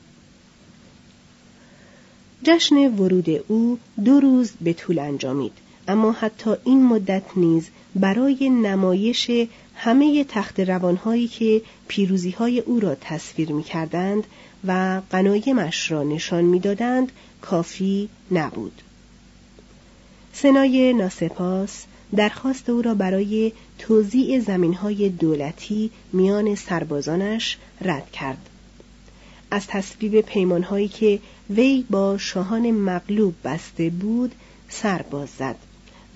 جشن 2.45 2.77
ورود 2.77 3.31
او 3.49 3.79
دو 4.05 4.21
روز 4.21 4.53
به 4.61 4.73
طول 4.73 4.99
انجامید 4.99 5.53
اما 5.89 6.13
حتی 6.13 6.51
این 6.65 6.87
مدت 6.87 7.23
نیز 7.37 7.69
برای 7.95 8.51
نمایش 8.51 9.31
همه 9.75 10.25
تخت 10.25 10.61
روانهایی 10.61 11.29
که 11.29 11.63
پیروزیهای 11.89 12.61
او 12.61 12.81
را 12.81 12.95
تصویر 12.95 13.53
می 13.53 13.63
کردند 13.63 14.25
و 14.67 15.03
غنایمش 15.11 15.91
را 15.91 16.03
نشان 16.03 16.45
می‌دادند 16.45 17.13
کافی 17.41 18.09
نبود. 18.31 18.83
سنای 20.33 20.93
ناسپاس 20.93 21.85
درخواست 22.17 22.71
او 22.71 22.83
را 22.83 22.95
برای 22.95 23.53
توزیع 23.79 24.41
زمینهای 24.41 25.09
دولتی 25.09 25.91
میان 26.13 26.55
سربازانش 26.55 27.59
رد 27.81 28.11
کرد. 28.11 28.49
از 29.53 29.67
تصویب 29.67 30.21
پیمانهایی 30.21 30.89
که 30.89 31.19
وی 31.51 31.85
با 31.91 32.19
شاهان 32.19 32.71
مغلوب 32.71 33.35
بسته 33.45 33.91
بود 33.91 34.35
سرباز 34.69 35.29
زد 35.39 35.57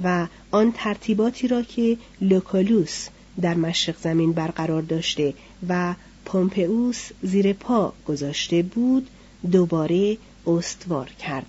و 0.05 0.27
آن 0.51 0.73
ترتیباتی 0.73 1.49
را 1.49 1.63
که 1.63 1.97
لوکالوس 2.21 3.09
در 3.41 3.55
مشرق 3.55 3.97
زمین 4.01 4.33
برقرار 4.33 4.83
داشته 4.83 5.35
و 5.69 5.95
پومپئوس 6.25 7.11
زیر 7.23 7.53
پا 7.53 7.93
گذاشته 8.09 8.63
بود 8.63 9.09
دوباره 9.53 10.19
استوار 10.47 11.11
کرد. 11.11 11.47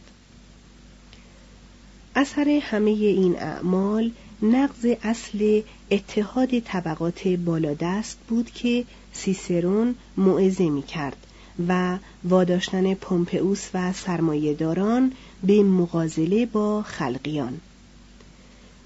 اثر 2.15 2.59
همه 2.63 2.91
این 2.91 3.35
اعمال 3.35 4.11
نقض 4.41 4.85
اصل 5.03 5.61
اتحاد 5.91 6.59
طبقات 6.59 7.27
بالادست 7.27 8.17
بود 8.29 8.51
که 8.51 8.85
سیسرون 9.13 9.95
موعظه 10.17 10.69
می 10.69 10.83
کرد 10.83 11.26
و 11.67 11.97
واداشتن 12.23 12.93
پومپئوس 12.93 13.69
و 13.73 13.93
سرمایهداران 13.93 15.11
به 15.43 15.63
مغازله 15.63 16.45
با 16.45 16.81
خلقیان. 16.81 17.59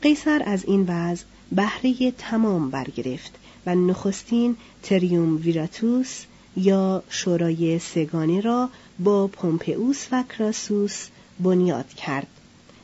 قیصر 0.01 0.41
از 0.45 0.65
این 0.65 0.85
وضع 0.87 1.23
بهره 1.51 2.11
تمام 2.11 2.69
برگرفت 2.69 3.31
و 3.65 3.75
نخستین 3.75 4.57
تریوم 4.83 5.37
ویراتوس 5.37 6.23
یا 6.57 7.03
شورای 7.09 7.79
سگانه 7.79 8.41
را 8.41 8.69
با 8.99 9.27
پومپئوس 9.27 10.07
و 10.11 10.23
کراسوس 10.23 11.07
بنیاد 11.39 11.87
کرد. 11.87 12.27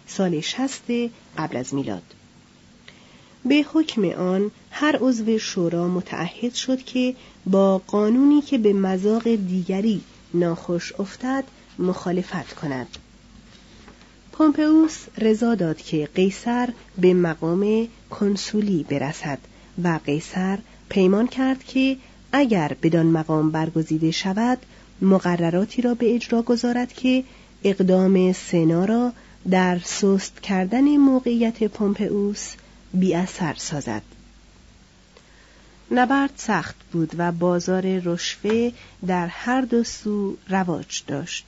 سال 0.08 0.40
شست 0.40 0.92
قبل 1.38 1.58
از 1.58 1.74
میلاد. 1.74 2.17
به 3.50 3.66
حکم 3.74 4.06
آن 4.06 4.52
هر 4.72 4.98
عضو 5.02 5.38
شورا 5.38 5.88
متعهد 5.88 6.54
شد 6.54 6.84
که 6.84 7.16
با 7.46 7.78
قانونی 7.78 8.42
که 8.42 8.58
به 8.58 8.74
مذاق 8.74 9.36
دیگری 9.36 10.02
ناخوش 10.34 10.94
افتد 11.00 11.44
مخالفت 11.80 12.54
کند. 12.54 12.88
پومپئوس 14.32 14.98
رضا 15.18 15.56
داد 15.56 15.78
که 15.78 16.10
قیصر 16.16 16.70
به 16.98 17.14
مقام 17.14 17.88
کنسولی 18.10 18.86
برسد 18.90 19.40
و 19.84 20.00
قیصر 20.06 20.60
پیمان 20.90 21.28
کرد 21.28 21.64
که 21.64 21.98
اگر 22.32 22.76
بدان 22.84 23.06
مقام 23.06 23.52
برگزیده 23.52 24.12
شود 24.12 24.58
مقرراتی 25.02 25.82
را 25.82 25.94
به 25.94 26.16
اجرا 26.16 26.42
گذارد 26.42 26.94
که 26.94 27.24
اقدام 27.64 28.34
سنا 28.34 28.86
را 28.86 29.12
در 29.50 29.80
سست 29.84 30.40
کردن 30.40 30.98
موقعیت 30.98 31.64
پومپئوس 31.64 32.54
بی 32.94 33.16
اثر 33.16 33.56
سازد 33.58 34.02
نبرد 35.92 36.34
سخت 36.36 36.76
بود 36.92 37.12
و 37.18 37.32
بازار 37.32 38.00
رشوه 38.00 38.72
در 39.08 39.28
هر 39.28 39.62
دو 39.62 39.84
سو 39.84 40.38
رواج 40.50 41.04
داشت 41.08 41.46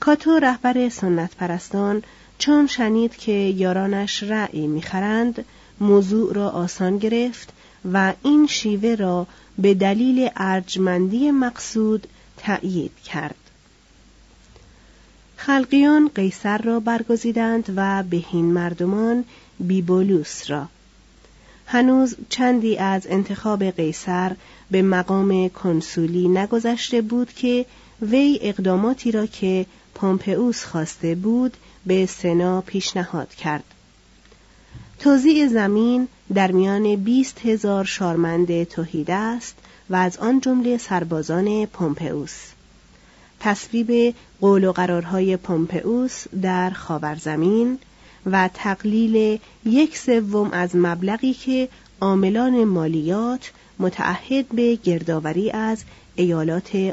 کاتو 0.00 0.38
رهبر 0.38 0.88
سنت 0.88 1.34
پرستان 1.34 2.02
چون 2.38 2.66
شنید 2.66 3.16
که 3.16 3.32
یارانش 3.32 4.22
رأی 4.22 4.66
می‌خرند 4.66 5.44
موضوع 5.80 6.34
را 6.34 6.50
آسان 6.50 6.98
گرفت 6.98 7.52
و 7.92 8.12
این 8.22 8.46
شیوه 8.46 8.94
را 8.94 9.26
به 9.58 9.74
دلیل 9.74 10.30
ارجمندی 10.36 11.30
مقصود 11.30 12.06
تأیید 12.36 12.96
کرد. 13.04 13.34
خلقیان 15.36 16.10
قیصر 16.14 16.58
را 16.58 16.80
برگزیدند 16.80 17.72
و 17.76 18.02
بهین 18.02 18.44
مردمان 18.44 19.24
بیبولوس 19.60 20.50
را. 20.50 20.68
هنوز 21.66 22.16
چندی 22.28 22.76
از 22.78 23.06
انتخاب 23.06 23.64
قیصر 23.64 24.36
به 24.70 24.82
مقام 24.82 25.48
کنسولی 25.48 26.28
نگذشته 26.28 27.02
بود 27.02 27.32
که 27.32 27.66
وی 28.02 28.38
اقداماتی 28.42 29.12
را 29.12 29.26
که 29.26 29.66
پومپئوس 29.94 30.64
خواسته 30.64 31.14
بود 31.14 31.56
به 31.86 32.06
سنا 32.06 32.60
پیشنهاد 32.60 33.34
کرد. 33.34 33.64
توزیع 34.98 35.48
زمین 35.48 36.08
در 36.34 36.52
میان 36.52 36.96
بیست 36.96 37.40
هزار 37.46 37.84
شارمند 37.84 38.64
توحید 38.64 39.10
است 39.10 39.56
و 39.90 39.96
از 39.96 40.16
آن 40.16 40.40
جمله 40.40 40.78
سربازان 40.78 41.66
پومپئوس 41.66 42.34
تصویب 43.40 44.14
قول 44.40 44.64
و 44.64 44.72
قرارهای 44.72 45.36
پومپئوس 45.36 46.24
در 46.42 46.70
خاورزمین 46.70 47.78
و 48.26 48.50
تقلیل 48.54 49.38
یک 49.64 49.98
سوم 49.98 50.50
از 50.52 50.76
مبلغی 50.76 51.32
که 51.32 51.68
عاملان 52.00 52.64
مالیات 52.64 53.52
متعهد 53.78 54.48
به 54.48 54.76
گردآوری 54.76 55.50
از 55.50 55.84
ایالات 56.16 56.92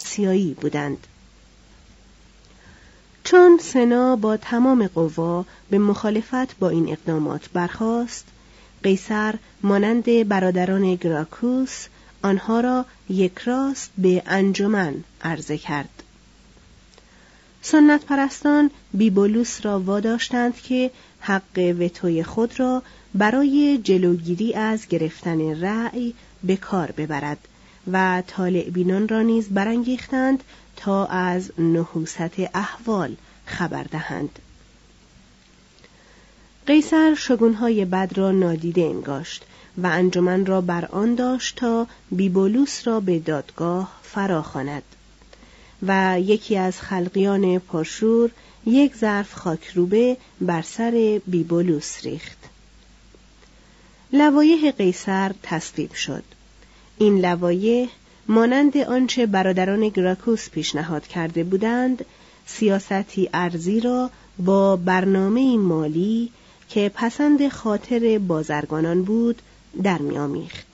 سیایی 0.00 0.54
بودند. 0.54 1.06
چون 3.24 3.58
سنا 3.62 4.16
با 4.16 4.36
تمام 4.36 4.86
قوا 4.86 5.44
به 5.70 5.78
مخالفت 5.78 6.58
با 6.58 6.68
این 6.68 6.88
اقدامات 6.92 7.48
برخاست، 7.52 8.24
قیصر 8.82 9.34
مانند 9.62 10.28
برادران 10.28 10.94
گراکوس 10.94 11.86
آنها 12.22 12.60
را 12.60 12.84
یک 13.08 13.38
راست 13.38 13.90
به 13.98 14.22
انجمن 14.26 15.04
عرضه 15.22 15.58
کرد. 15.58 16.02
سنت 17.62 18.04
پرستان 18.04 18.70
بیبولوس 18.92 19.66
را 19.66 19.80
واداشتند 19.80 20.56
که 20.56 20.90
حق 21.20 21.74
وتوی 21.80 22.22
خود 22.22 22.60
را 22.60 22.82
برای 23.14 23.80
جلوگیری 23.84 24.54
از 24.54 24.88
گرفتن 24.88 25.60
رأی 25.60 26.14
به 26.44 26.56
کار 26.56 26.90
ببرد 26.90 27.48
و 27.92 28.22
طالع 28.26 28.70
بینان 28.70 29.08
را 29.08 29.22
نیز 29.22 29.48
برانگیختند 29.48 30.44
تا 30.76 31.06
از 31.06 31.60
نحوست 31.60 32.40
احوال 32.54 33.16
خبر 33.46 33.82
دهند. 33.82 34.38
قیصر 36.66 37.14
شگونهای 37.14 37.84
بد 37.84 38.12
را 38.14 38.32
نادیده 38.32 38.82
انگاشت 38.82 39.44
و 39.78 39.86
انجمن 39.86 40.46
را 40.46 40.60
بر 40.60 40.84
آن 40.84 41.14
داشت 41.14 41.56
تا 41.56 41.86
بیبولوس 42.10 42.86
را 42.86 43.00
به 43.00 43.18
دادگاه 43.18 43.92
فراخواند 44.02 44.82
و 45.82 46.20
یکی 46.20 46.56
از 46.56 46.80
خلقیان 46.80 47.58
پرشور 47.58 48.30
یک 48.66 48.96
ظرف 48.96 49.34
خاکروبه 49.34 50.16
بر 50.40 50.62
سر 50.62 51.20
بیبولوس 51.26 52.04
ریخت. 52.04 52.38
لوایح 54.12 54.70
قیصر 54.70 55.32
تصویب 55.42 55.92
شد. 55.92 56.24
این 56.98 57.18
لوایح 57.18 57.88
مانند 58.28 58.76
آنچه 58.76 59.26
برادران 59.26 59.88
گراکوس 59.88 60.50
پیشنهاد 60.50 61.06
کرده 61.06 61.44
بودند 61.44 62.04
سیاستی 62.46 63.30
ارزی 63.34 63.80
را 63.80 64.10
با 64.38 64.76
برنامه 64.76 65.56
مالی 65.56 66.30
که 66.68 66.90
پسند 66.94 67.48
خاطر 67.48 68.18
بازرگانان 68.18 69.02
بود 69.02 69.42
در 69.82 69.98
میآمیخت. 69.98 70.66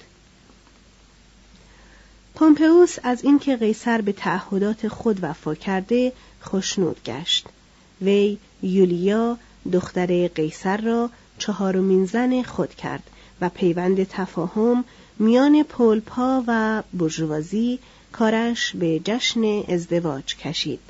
پومپئوس 2.34 2.96
از 3.02 3.24
اینکه 3.24 3.56
قیصر 3.56 4.00
به 4.00 4.12
تعهدات 4.12 4.88
خود 4.88 5.18
وفا 5.22 5.54
کرده 5.54 6.12
خوشنود 6.40 7.00
گشت. 7.04 7.46
وی 8.02 8.38
یولیا 8.62 9.38
دختر 9.72 10.28
قیصر 10.28 10.76
را 10.76 11.10
چهارمین 11.38 12.04
زن 12.04 12.42
خود 12.42 12.74
کرد 12.74 13.02
و 13.40 13.48
پیوند 13.48 14.04
تفاهم 14.04 14.84
میان 15.18 15.62
پولپا 15.62 16.44
و 16.46 16.82
برجوازی 16.92 17.78
کارش 18.12 18.76
به 18.76 19.00
جشن 19.04 19.62
ازدواج 19.68 20.36
کشید. 20.36 20.80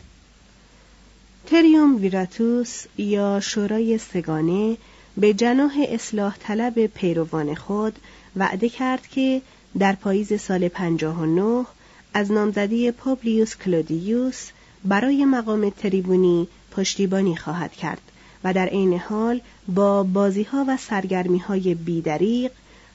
تریوم 1.47 1.97
ویراتوس 1.97 2.85
یا 2.99 3.41
شورای 3.41 3.99
سگانه 3.99 4.77
به 5.17 5.35
جناح 5.35 5.73
اصلاح 5.89 6.37
طلب 6.41 6.87
پیروان 6.87 7.55
خود 7.55 7.99
وعده 8.37 8.69
کرد 8.69 9.07
که 9.07 9.43
در 9.79 9.93
پاییز 9.93 10.41
سال 10.41 10.69
59 10.69 11.67
از 12.15 12.33
نامزدی 12.33 12.91
پابلیوس 12.91 13.57
کلودیوس 13.57 14.49
برای 14.85 15.25
مقام 15.25 15.71
تریبونی 15.71 16.49
پشتیبانی 16.71 17.37
خواهد 17.37 17.73
کرد 17.73 18.01
و 18.45 18.53
در 18.53 18.67
عین 18.67 18.99
حال 18.99 19.41
با 19.69 20.03
بازیها 20.03 20.65
و 20.69 20.77
سرگرمی 20.77 21.39
های 21.39 21.75
بیدریق 21.75 22.53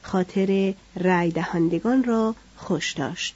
خاطر 0.08 0.74
رای 0.96 1.32
دهندگان 1.32 2.04
را 2.04 2.36
خوش 2.58 2.94
داشت. 2.94 3.36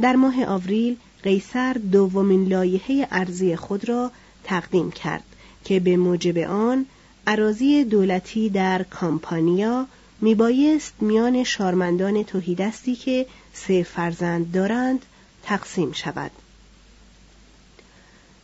در 0.00 0.16
ماه 0.16 0.44
آوریل 0.44 0.96
قیصر 1.22 1.72
دومین 1.72 2.48
لایحه 2.48 3.08
ارزی 3.10 3.56
خود 3.56 3.88
را 3.88 4.10
تقدیم 4.44 4.90
کرد 4.90 5.22
که 5.64 5.80
به 5.80 5.96
موجب 5.96 6.38
آن 6.38 6.86
عراضی 7.26 7.84
دولتی 7.84 8.50
در 8.50 8.82
کامپانیا 8.82 9.86
میبایست 10.20 10.92
میان 11.00 11.44
شارمندان 11.44 12.24
توهیدستی 12.24 12.96
که 12.96 13.26
سه 13.52 13.82
فرزند 13.82 14.52
دارند 14.52 15.02
تقسیم 15.42 15.92
شود 15.92 16.30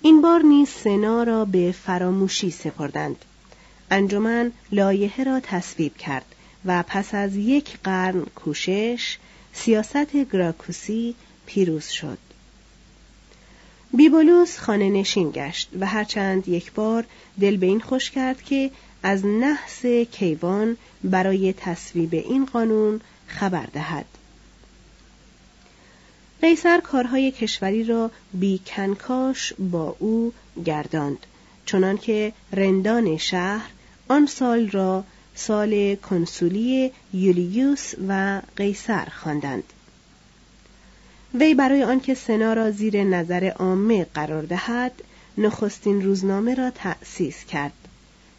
این 0.03 0.23
بار 0.23 0.43
نیز 0.43 0.69
سنا 0.69 1.23
را 1.23 1.45
به 1.45 1.75
فراموشی 1.85 2.51
سپردند 2.51 3.25
انجمن 3.91 4.53
لایحه 4.73 5.25
را 5.25 5.41
تصویب 5.41 5.97
کرد 5.97 6.35
و 6.67 6.85
پس 6.87 7.15
از 7.15 7.37
یک 7.37 7.79
قرن 7.85 8.21
کوشش 8.21 9.17
سیاست 9.53 10.17
گراکوسی 10.17 11.15
پیروز 11.47 11.87
شد 11.87 12.19
بیبولوس 13.97 14.59
خانه 14.59 14.91
نشین 14.91 15.31
گشت 15.31 15.71
و 15.81 15.87
هرچند 15.87 16.49
یک 16.49 16.73
بار 16.73 17.05
دل 17.41 17.57
به 17.57 17.67
این 17.67 17.81
خوش 17.81 18.11
کرد 18.11 18.43
که 18.43 18.71
از 19.03 19.27
نحس 19.27 19.87
کیوان 19.87 20.77
برای 21.05 21.53
تصویب 21.53 22.15
این 22.15 22.47
قانون 22.47 23.01
خبر 23.27 23.67
دهد. 23.73 24.07
قیصر 26.41 26.81
کارهای 26.81 27.31
کشوری 27.31 27.85
را 27.85 28.11
بی 28.33 28.61
کنکاش 28.67 29.53
با 29.59 29.97
او 29.99 30.33
گرداند 30.65 31.27
چنانکه 31.67 32.33
رندان 32.53 33.17
شهر 33.17 33.71
آن 34.09 34.27
سال 34.27 34.69
را 34.71 35.05
سال 35.35 35.95
کنسولی 35.95 36.91
یولیوس 37.13 37.95
و 38.09 38.43
قیصر 38.57 39.05
خواندند. 39.05 39.65
وی 41.35 41.55
برای 41.55 41.83
آنکه 41.85 42.15
سنا 42.15 42.53
را 42.53 42.71
زیر 42.71 43.05
نظر 43.05 43.45
عامه 43.45 44.07
قرار 44.15 44.43
دهد 44.43 44.93
نخستین 45.39 46.03
روزنامه 46.03 46.55
را 46.55 46.71
تأسیس 46.71 47.45
کرد 47.45 47.73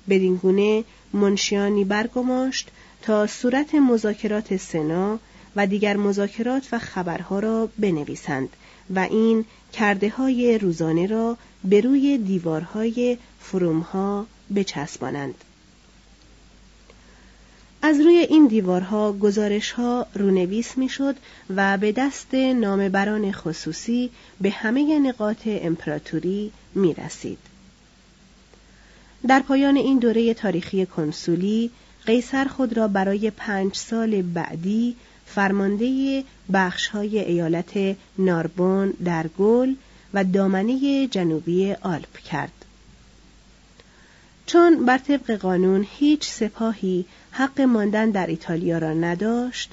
بدین 0.10 0.36
گونه 0.36 0.84
منشیانی 1.14 1.84
برگماشت 1.84 2.70
تا 3.02 3.28
صورت 3.28 3.76
مذاکرات 3.76 4.58
سنا 4.58 5.20
و 5.56 5.68
دیگر 5.68 5.98
مذاکرات 5.98 6.68
و 6.72 6.80
خبرها 6.80 7.40
را 7.40 7.70
بنویسند 7.80 8.50
و 8.96 9.00
این 9.00 9.46
کرده 9.74 10.10
های 10.10 10.58
روزانه 10.58 11.08
را 11.08 11.38
به 11.64 11.82
روی 11.82 12.18
دیوارهای 12.18 13.18
فرومها 13.40 14.26
بچسبانند. 14.56 15.36
از 17.88 18.00
روی 18.00 18.18
این 18.18 18.48
دیوارها 18.48 19.14
گزارش 19.14 19.72
ها 19.72 20.08
رونویس 20.14 20.78
می‌شد 20.78 21.16
و 21.56 21.78
به 21.78 21.92
دست 21.92 22.34
نامبران 22.34 23.32
خصوصی 23.32 24.10
به 24.42 24.50
همه 24.50 25.00
نقاط 25.00 25.42
امپراتوری 25.46 26.52
می 26.76 26.94
رسید. 26.94 27.38
در 29.28 29.40
پایان 29.40 29.78
این 29.78 30.00
دوره 30.00 30.34
تاریخی 30.34 30.86
کنسولی 30.86 31.72
قیصر 32.06 32.46
خود 32.46 32.78
را 32.78 32.88
برای 32.88 33.32
پنج 33.32 33.76
سال 33.76 34.22
بعدی 34.22 34.96
فرمانده 35.26 36.24
بخش 36.54 36.88
های 36.88 37.20
ایالت 37.20 37.98
ناربون 38.18 38.94
در 39.06 39.28
گل 39.28 39.74
و 40.14 40.24
دامنه 40.24 41.08
جنوبی 41.08 41.74
آلپ 41.74 42.18
کرد. 42.18 42.66
چون 44.46 44.86
بر 44.86 44.98
طبق 44.98 45.32
قانون 45.32 45.88
هیچ 45.98 46.30
سپاهی 46.30 47.06
حق 47.38 47.62
ماندن 47.62 48.10
در 48.10 48.28
ایتالیا 48.28 48.78
را 48.78 48.94
نداشت، 48.94 49.72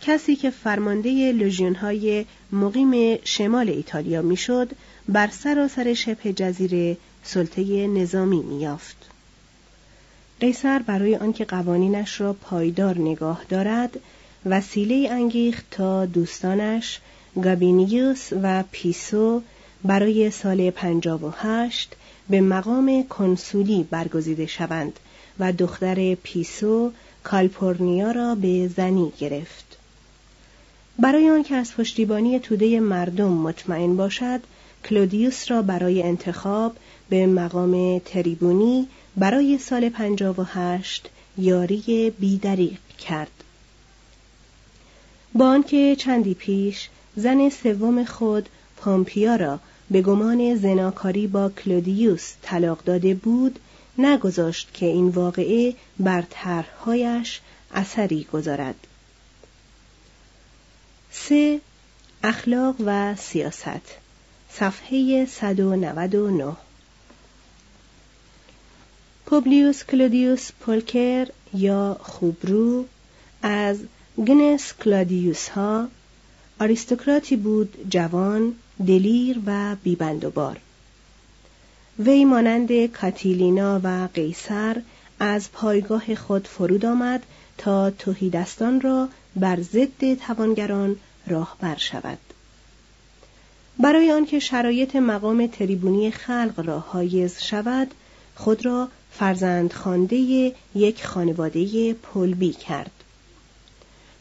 کسی 0.00 0.36
که 0.36 0.50
فرمانده 0.50 1.32
لژیون 1.32 1.74
های 1.74 2.24
مقیم 2.52 3.18
شمال 3.24 3.68
ایتالیا 3.68 4.22
می‌شد 4.22 4.70
بر 5.08 5.28
سراسر 5.28 5.94
شبه 5.94 6.32
جزیره 6.32 6.96
سلطه 7.22 7.86
نظامی 7.86 8.42
میافت. 8.42 8.96
قیصر 10.40 10.78
برای 10.78 11.16
آنکه 11.16 11.44
قوانینش 11.44 12.20
را 12.20 12.32
پایدار 12.32 12.98
نگاه 12.98 13.44
دارد 13.48 14.00
وسیله 14.46 15.08
انگیخت 15.10 15.64
تا 15.70 16.06
دوستانش 16.06 17.00
گابینیوس 17.42 18.28
و 18.42 18.64
پیسو 18.72 19.42
برای 19.84 20.30
سال 20.30 20.70
58 20.70 21.96
به 22.30 22.40
مقام 22.40 23.04
کنسولی 23.08 23.86
برگزیده 23.90 24.46
شوند 24.46 25.00
و 25.40 25.52
دختر 25.52 26.14
پیسو 26.14 26.92
کالپورنیا 27.24 28.10
را 28.10 28.34
به 28.34 28.68
زنی 28.68 29.12
گرفت. 29.18 29.78
برای 30.98 31.30
آنکه 31.30 31.54
از 31.54 31.74
پشتیبانی 31.74 32.38
توده 32.38 32.80
مردم 32.80 33.32
مطمئن 33.32 33.96
باشد، 33.96 34.40
کلودیوس 34.84 35.50
را 35.50 35.62
برای 35.62 36.02
انتخاب 36.02 36.76
به 37.08 37.26
مقام 37.26 37.98
تریبونی 37.98 38.88
برای 39.16 39.58
سال 39.58 39.88
58 39.88 41.10
یاری 41.38 42.12
بیدریق 42.18 42.78
کرد. 42.98 43.30
با 45.34 45.46
آنکه 45.46 45.96
چندی 45.96 46.34
پیش 46.34 46.88
زن 47.16 47.48
سوم 47.48 48.04
خود 48.04 48.48
پامپیا 48.76 49.36
را 49.36 49.60
به 49.90 50.02
گمان 50.02 50.54
زناکاری 50.54 51.26
با 51.26 51.48
کلودیوس 51.48 52.32
طلاق 52.42 52.84
داده 52.84 53.14
بود 53.14 53.58
نگذاشت 53.98 54.74
که 54.74 54.86
این 54.86 55.08
واقعه 55.08 55.74
بر 55.98 56.24
طرحهایش 56.30 57.40
اثری 57.74 58.26
گذارد. 58.32 58.86
سه 61.10 61.60
اخلاق 62.22 62.76
و 62.84 63.16
سیاست. 63.16 64.00
صفحه 64.52 65.26
199 65.26 66.56
پوبلیوس 69.26 69.84
کلودیوس 69.84 70.52
پولکر 70.60 71.28
یا 71.54 71.96
خوبرو 72.02 72.84
از 73.42 73.78
gens 74.26 74.72
کلادیوس 74.84 75.48
ها 75.48 75.88
آریستوکراتی 76.60 77.36
بود 77.36 77.76
جوان 77.90 78.54
دلیر 78.86 79.40
و 79.46 79.76
بیبندوبار 79.82 80.60
وی 82.04 82.24
مانند 82.24 82.86
کاتیلینا 82.86 83.80
و 83.84 84.08
قیصر 84.14 84.82
از 85.18 85.52
پایگاه 85.52 86.14
خود 86.14 86.48
فرود 86.48 86.86
آمد 86.86 87.22
تا 87.58 87.90
توهیدستان 87.90 88.80
را 88.80 89.08
بر 89.36 89.60
ضد 89.60 90.14
توانگران 90.14 90.96
راهبر 91.26 91.76
شود. 91.76 92.18
برای 93.78 94.12
آنکه 94.12 94.38
شرایط 94.38 94.96
مقام 94.96 95.46
تریبونی 95.46 96.10
خلق 96.10 96.62
را 96.66 96.78
حایز 96.78 97.42
شود 97.42 97.90
خود 98.34 98.66
را 98.66 98.88
فرزند 99.12 99.72
خانده 99.72 100.16
یک 100.74 101.04
خانواده 101.04 101.94
پلبی 101.94 102.52
کرد. 102.52 102.90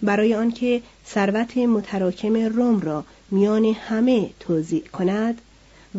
برای 0.03 0.35
آنکه 0.35 0.81
ثروت 1.07 1.57
متراکم 1.57 2.35
روم 2.35 2.79
را 2.79 3.03
میان 3.31 3.65
همه 3.65 4.29
توضیح 4.39 4.83
کند 4.93 5.41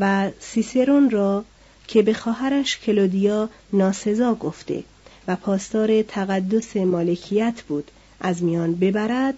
و 0.01 0.31
سیسرون 0.41 1.11
را 1.11 1.45
که 1.91 2.03
به 2.03 2.15
خواهرش 2.15 2.79
کلودیا 2.79 3.49
ناسزا 3.73 4.35
گفته 4.35 4.85
و 5.29 5.37
پاسدار 5.37 6.03
تقدس 6.03 6.77
مالکیت 6.77 7.63
بود 7.69 7.91
از 8.21 8.43
میان 8.43 8.75
ببرد 8.75 9.35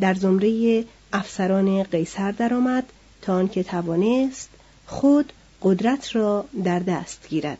در 0.00 0.14
زمره 0.14 0.84
افسران 1.12 1.82
قیصر 1.82 2.32
درآمد 2.32 2.84
تا 3.22 3.34
آنکه 3.34 3.62
توانست 3.62 4.48
خود 4.86 5.32
قدرت 5.62 6.16
را 6.16 6.44
در 6.64 6.78
دست 6.78 7.28
گیرد. 7.28 7.58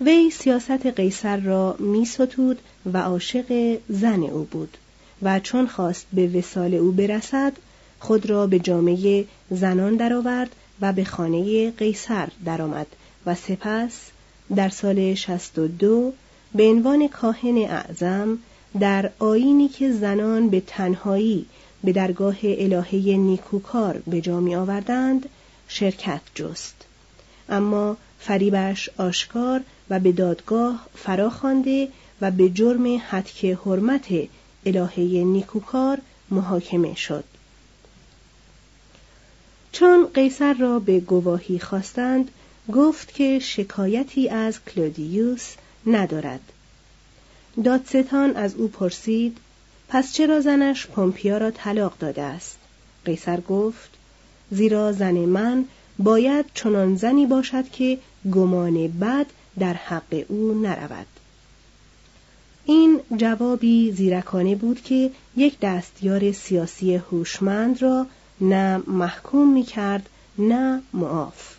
وی 0.00 0.30
سیاست 0.30 0.86
قیصر 0.86 1.36
را 1.36 1.76
می 1.78 2.04
ستود 2.04 2.58
و 2.92 2.98
عاشق 2.98 3.78
زن 3.88 4.22
او 4.22 4.44
بود 4.44 4.76
و 5.22 5.40
چون 5.40 5.66
خواست 5.66 6.06
به 6.12 6.26
وسال 6.26 6.74
او 6.74 6.92
برسد 6.92 7.52
خود 8.00 8.30
را 8.30 8.46
به 8.46 8.58
جامعه 8.58 9.24
زنان 9.50 9.96
درآورد 9.96 10.56
و 10.80 10.92
به 10.92 11.04
خانه 11.04 11.70
قیصر 11.70 12.28
درآمد 12.44 12.86
و 13.26 13.34
سپس 13.34 14.10
در 14.56 14.68
سال 14.68 15.14
62 15.14 16.12
به 16.54 16.68
عنوان 16.68 17.08
کاهن 17.08 17.56
اعظم 17.56 18.38
در 18.80 19.10
آینی 19.18 19.68
که 19.68 19.92
زنان 19.92 20.48
به 20.48 20.62
تنهایی 20.66 21.46
به 21.84 21.92
درگاه 21.92 22.36
الهه 22.42 23.16
نیکوکار 23.16 24.02
به 24.06 24.20
جا 24.20 24.40
می 24.40 24.54
آوردند 24.54 25.28
شرکت 25.68 26.20
جست. 26.34 26.74
اما 27.48 27.96
فریبش 28.18 28.90
آشکار 28.96 29.60
و 29.90 30.00
به 30.00 30.12
دادگاه 30.12 30.86
فراخوانده 30.94 31.88
و 32.20 32.30
به 32.30 32.50
جرم 32.50 33.02
حدک 33.08 33.44
حرمت 33.44 34.06
الهه 34.66 35.24
نیکوکار 35.24 35.98
محاکمه 36.30 36.94
شد. 36.94 37.24
چون 39.74 40.06
قیصر 40.14 40.52
را 40.52 40.78
به 40.78 41.00
گواهی 41.00 41.58
خواستند 41.58 42.30
گفت 42.72 43.14
که 43.14 43.38
شکایتی 43.38 44.28
از 44.28 44.64
کلودیوس 44.64 45.54
ندارد. 45.86 46.40
دادستان 47.64 48.36
از 48.36 48.54
او 48.54 48.68
پرسید 48.68 49.36
پس 49.88 50.12
چرا 50.12 50.40
زنش 50.40 50.86
پومپیا 50.86 51.38
را 51.38 51.50
طلاق 51.50 51.98
داده 51.98 52.22
است؟ 52.22 52.58
قیصر 53.04 53.40
گفت 53.40 53.90
زیرا 54.50 54.92
زن 54.92 55.14
من 55.14 55.64
باید 55.98 56.44
چنان 56.54 56.96
زنی 56.96 57.26
باشد 57.26 57.68
که 57.68 57.98
گمان 58.32 58.88
بد 58.88 59.26
در 59.58 59.74
حق 59.74 60.24
او 60.28 60.62
نرود. 60.62 61.06
این 62.64 63.00
جوابی 63.16 63.92
زیرکانه 63.92 64.54
بود 64.54 64.82
که 64.82 65.10
یک 65.36 65.58
دستیار 65.60 66.32
سیاسی 66.32 66.94
هوشمند 66.94 67.82
را 67.82 68.06
نه 68.40 68.82
محکوم 68.86 69.52
می 69.52 69.62
کرد 69.62 70.08
نه 70.38 70.82
معاف. 70.92 71.54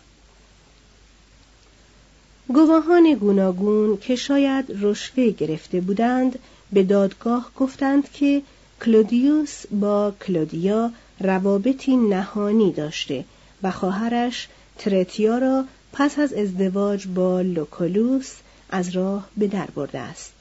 گواهان 2.48 3.14
گوناگون 3.14 3.98
که 3.98 4.16
شاید 4.16 4.64
رشوه 4.80 5.30
گرفته 5.30 5.80
بودند 5.80 6.38
به 6.72 6.82
دادگاه 6.82 7.50
گفتند 7.56 8.12
که 8.12 8.42
کلودیوس 8.84 9.66
با 9.66 10.12
کلودیا 10.26 10.90
روابطی 11.20 11.96
نهانی 11.96 12.72
داشته 12.72 13.24
و 13.62 13.70
خواهرش 13.70 14.48
ترتیا 14.78 15.38
را 15.38 15.64
پس 15.92 16.18
از 16.18 16.32
ازدواج 16.32 17.06
با 17.06 17.40
لوکولوس 17.40 18.32
از 18.70 18.90
راه 18.90 19.28
به 19.36 19.46
در 19.46 19.66
برده 19.66 19.98
است. 19.98 20.32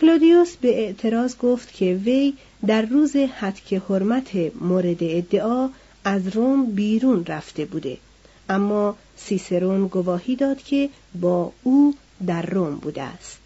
کلودیوس 0.00 0.56
به 0.56 0.68
اعتراض 0.68 1.36
گفت 1.36 1.72
که 1.72 2.00
وی 2.04 2.34
در 2.66 2.82
روز 2.82 3.16
حتک 3.16 3.74
حرمت 3.88 4.30
مورد 4.60 4.96
ادعا 5.00 5.68
از 6.04 6.28
روم 6.28 6.66
بیرون 6.66 7.24
رفته 7.26 7.64
بوده. 7.64 7.98
اما 8.48 8.96
سیسرون 9.16 9.86
گواهی 9.86 10.36
داد 10.36 10.62
که 10.62 10.90
با 11.20 11.52
او 11.62 11.94
در 12.26 12.42
روم 12.42 12.76
بوده 12.76 13.02
است. 13.02 13.38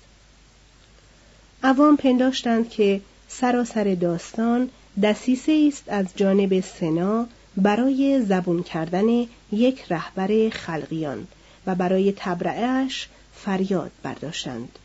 عوام 1.63 1.97
پنداشتند 1.97 2.71
که 2.71 3.01
سراسر 3.29 3.95
داستان 4.01 4.71
دسیسه 5.03 5.65
است 5.69 5.85
از 5.87 6.07
جانب 6.17 6.61
سنا 6.61 7.27
برای 7.57 8.23
زبون 8.23 8.63
کردن 8.63 9.27
یک 9.53 9.85
رهبر 9.91 10.49
خلقیان 10.49 11.27
و 11.67 11.75
برای 11.75 12.15
تبرعهش 12.17 13.09
فریاد 13.35 13.91
برداشتند. 14.03 14.79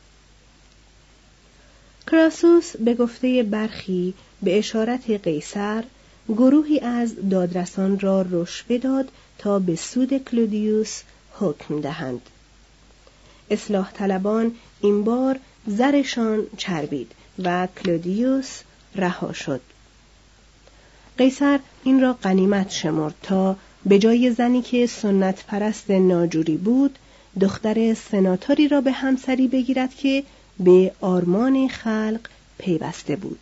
کراسوس 2.08 2.78
به 2.78 2.94
گفته 2.94 3.44
برخی 3.44 4.14
به 4.44 4.58
اشارت 4.58 5.10
قیصر 5.10 5.84
گروهی 6.28 6.80
از 6.80 7.30
دادرسان 7.30 8.00
را 8.00 8.26
رشوه 8.32 8.78
داد 8.78 9.10
تا 9.38 9.60
به 9.60 9.76
سود 9.76 10.18
کلودیوس 10.18 11.02
حکم 11.32 11.82
دهند. 11.82 12.22
اصلاح 13.52 13.92
طلبان 13.92 14.56
این 14.82 15.04
بار 15.04 15.40
زرشان 15.68 16.44
چربید 16.58 17.12
و 17.44 17.68
کلودیوس 17.84 18.62
رها 18.96 19.34
شد. 19.34 19.62
قیصر 21.18 21.60
این 21.84 22.02
را 22.02 22.14
قنیمت 22.14 22.72
شمرد 22.72 23.16
تا 23.24 23.56
به 23.86 24.00
جای 24.00 24.32
زنی 24.32 24.62
که 24.62 24.88
سنت 24.88 25.46
پرست 25.46 25.92
ناجوری 25.92 26.58
بود 26.58 27.00
دختر 27.40 27.94
سناتاری 27.94 28.68
را 28.68 28.82
به 28.82 28.92
همسری 28.92 29.48
بگیرد 29.48 29.96
که 29.96 30.24
به 30.60 30.92
آرمان 31.02 31.68
خلق 31.68 32.20
پیوسته 32.58 33.16
بود 33.16 33.40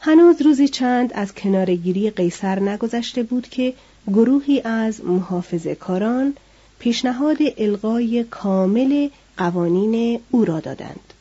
هنوز 0.00 0.42
روزی 0.42 0.68
چند 0.68 1.12
از 1.14 1.34
کنارگیری 1.34 2.10
قیصر 2.10 2.60
نگذشته 2.60 3.22
بود 3.22 3.48
که 3.48 3.74
گروهی 4.06 4.60
از 4.60 5.04
محافظه 5.04 5.74
کاران 5.74 6.34
پیشنهاد 6.78 7.38
القای 7.58 8.24
کامل 8.24 9.08
قوانین 9.36 10.20
او 10.30 10.44
را 10.44 10.60
دادند. 10.60 11.14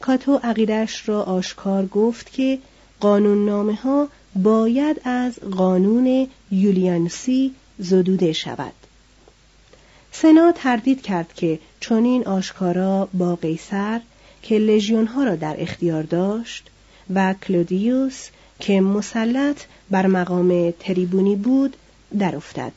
کاتو 0.00 0.40
عقیدش 0.42 1.08
را 1.08 1.22
آشکار 1.22 1.86
گفت 1.86 2.32
که 2.32 2.58
قانون 3.00 3.44
نامه 3.44 3.74
ها 3.74 4.08
باید 4.36 5.00
از 5.04 5.34
قانون 5.40 6.28
یولیانسی 6.50 7.54
زدوده 7.78 8.32
شود. 8.32 8.72
سنا 10.12 10.52
تردید 10.52 11.02
کرد 11.02 11.32
که 11.34 11.58
چنین 11.80 12.26
آشکارا 12.26 13.08
با 13.14 13.36
قیصر 13.36 14.00
که 14.42 14.58
لژیون 14.58 15.06
ها 15.06 15.24
را 15.24 15.36
در 15.36 15.56
اختیار 15.58 16.02
داشت 16.02 16.70
و 17.14 17.34
کلودیوس 17.34 18.28
که 18.60 18.80
مسلط 18.80 19.60
بر 19.90 20.06
مقام 20.06 20.70
تریبونی 20.70 21.36
بود 21.36 21.76
در 22.18 22.36
افتد. 22.36 22.72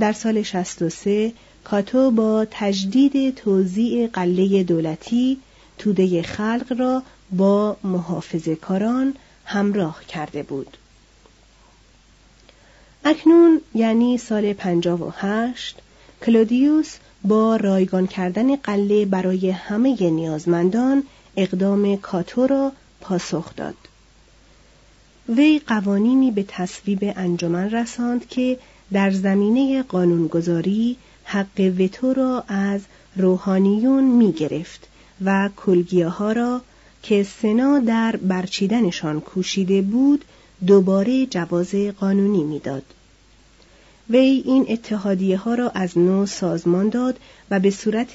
در 0.00 0.12
سال 0.12 0.42
63 0.42 1.32
کاتو 1.64 2.10
با 2.10 2.46
تجدید 2.50 3.34
توزیع 3.34 4.06
قله 4.06 4.62
دولتی 4.62 5.38
توده 5.78 6.22
خلق 6.22 6.76
را 6.78 7.02
با 7.30 7.76
محافظه 7.84 8.56
کاران 8.56 9.14
همراه 9.44 10.04
کرده 10.04 10.42
بود. 10.42 10.76
اکنون 13.04 13.60
یعنی 13.74 14.18
سال 14.18 14.52
58 14.52 15.78
کلودیوس 16.26 16.96
با 17.24 17.56
رایگان 17.56 18.06
کردن 18.06 18.56
قله 18.56 19.04
برای 19.04 19.50
همه 19.50 20.10
نیازمندان 20.10 21.02
اقدام 21.36 21.96
کاتو 21.96 22.46
را 22.46 22.72
پاسخ 23.00 23.56
داد. 23.56 23.74
وی 25.28 25.60
قوانینی 25.66 26.30
به 26.30 26.44
تصویب 26.48 26.98
انجمن 27.16 27.70
رساند 27.70 28.28
که 28.28 28.58
در 28.92 29.10
زمینه 29.10 29.82
قانونگذاری 29.82 30.96
حق 31.24 31.74
وتو 31.78 32.12
را 32.12 32.44
از 32.48 32.80
روحانیون 33.16 34.04
می 34.04 34.32
گرفت 34.32 34.88
و 35.24 35.50
کلگیه 35.56 36.08
ها 36.08 36.32
را 36.32 36.60
که 37.02 37.22
سنا 37.42 37.78
در 37.78 38.16
برچیدنشان 38.16 39.20
کوشیده 39.20 39.82
بود 39.82 40.24
دوباره 40.66 41.26
جواز 41.26 41.74
قانونی 41.74 42.44
می‌داد. 42.44 42.82
وی 44.10 44.42
این 44.46 44.66
اتحادیه 44.68 45.36
ها 45.36 45.54
را 45.54 45.70
از 45.70 45.98
نو 45.98 46.26
سازمان 46.26 46.88
داد 46.88 47.16
و 47.50 47.60
به 47.60 47.70
صورت 47.70 48.12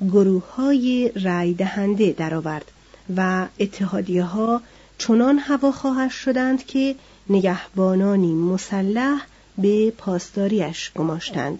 گروه 0.00 0.54
های 0.54 1.12
رای 1.24 1.54
دهنده 1.54 2.12
درآورد 2.12 2.72
و 3.16 3.46
اتحادیه 3.60 4.24
ها 4.24 4.62
چنان 4.98 5.38
هواخواهش 5.38 6.14
شدند 6.14 6.66
که 6.66 6.94
نگهبانانی 7.30 8.34
مسلح 8.34 9.26
به 9.58 9.90
پاسداریش 9.90 10.92
گماشتند. 10.94 11.58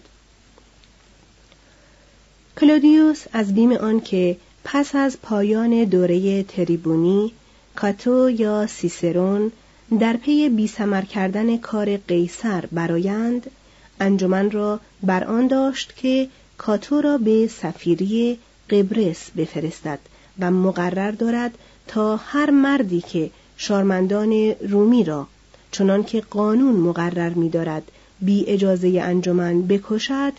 کلودیوس 2.61 3.25
از 3.33 3.55
بیم 3.55 3.73
آنکه 3.73 4.37
پس 4.65 4.95
از 4.95 5.19
پایان 5.23 5.85
دوره 5.85 6.43
تریبونی 6.43 7.33
کاتو 7.75 8.31
یا 8.31 8.67
سیسرون 8.67 9.53
در 10.01 10.17
پی 10.17 10.49
بیسمر 10.49 11.03
کردن 11.03 11.57
کار 11.57 11.97
قیصر 11.97 12.65
برایند 12.73 13.51
انجمن 14.01 14.51
را 14.51 14.81
بر 15.03 15.25
آن 15.25 15.47
داشت 15.47 15.97
که 15.97 16.29
کاتو 16.59 17.01
را 17.01 17.19
به 17.19 17.47
سفیری 17.47 18.39
قبرس 18.71 19.31
بفرستد 19.37 19.99
و 20.39 20.51
مقرر 20.51 21.11
دارد 21.11 21.59
تا 21.89 22.17
هر 22.17 22.51
مردی 22.51 23.01
که 23.01 23.31
شارمندان 23.57 24.33
رومی 24.69 25.05
را 25.05 25.27
چنان 25.71 26.05
که 26.05 26.21
قانون 26.21 26.75
مقرر 26.75 27.29
می 27.29 27.49
دارد 27.49 27.83
بی 28.21 28.45
اجازه 28.47 29.01
انجمن 29.03 29.63
بکشد 29.63 30.33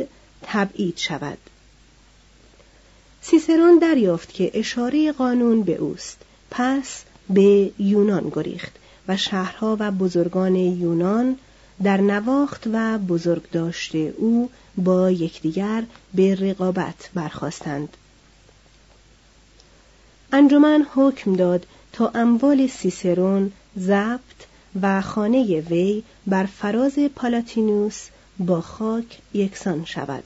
تبعید 0.43 0.98
شود. 0.98 1.38
سیسرون 3.22 3.80
دریافت 3.80 4.34
که 4.34 4.52
اشاره 4.54 5.12
قانون 5.12 5.63
به 5.63 5.76
اوست. 5.76 6.17
پس 6.52 7.04
به 7.30 7.72
یونان 7.80 8.32
گریخت 8.36 8.76
و 9.08 9.17
شهرها 9.17 9.78
و 9.80 9.91
بزرگان 9.91 10.56
یونان 10.56 11.38
در 11.84 12.02
نواخت 12.02 12.68
و 12.74 12.98
بزرگ 12.98 13.52
داشته 13.52 14.13
او 14.18 14.50
با 14.78 15.12
یکدیگر 15.12 15.84
به 16.13 16.36
رقابت 16.36 17.10
برخواستند 17.13 17.98
انجمن 20.32 20.86
حکم 20.96 21.36
داد 21.36 21.66
تا 21.94 22.12
اموال 22.16 22.68
سیسرون 22.68 23.52
ضبط 23.80 24.20
و 24.82 25.02
خانه 25.02 25.62
وی 25.62 26.04
بر 26.28 26.46
فراز 26.46 27.00
پالاتینوس 27.16 28.08
با 28.40 28.62
خاک 28.62 29.20
یکسان 29.34 29.86
شود. 29.86 30.24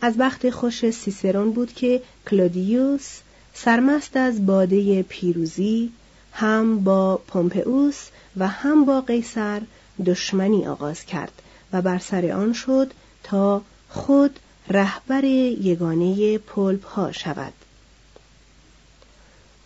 از 0.00 0.16
بخت 0.16 0.50
خوش 0.50 0.90
سیسرون 0.90 1.52
بود 1.52 1.72
که 1.72 2.02
کلودیوس 2.30 3.18
سرمست 3.54 4.16
از 4.16 4.46
باده 4.46 5.02
پیروزی 5.02 5.92
هم 6.32 6.84
با 6.84 7.16
پومپئوس 7.16 8.06
و 8.36 8.48
هم 8.48 8.84
با 8.84 9.00
قیصر 9.00 9.62
دشمنی 10.06 10.66
آغاز 10.66 11.04
کرد 11.04 11.42
و 11.72 11.82
بر 11.82 11.98
سر 11.98 12.30
آن 12.30 12.52
شد 12.52 12.92
تا 13.22 13.62
خود 13.88 14.38
رهبر 14.68 15.24
یگانه 15.24 16.38
پلپ 16.38 16.86
ها 16.86 17.12
شود. 17.12 17.52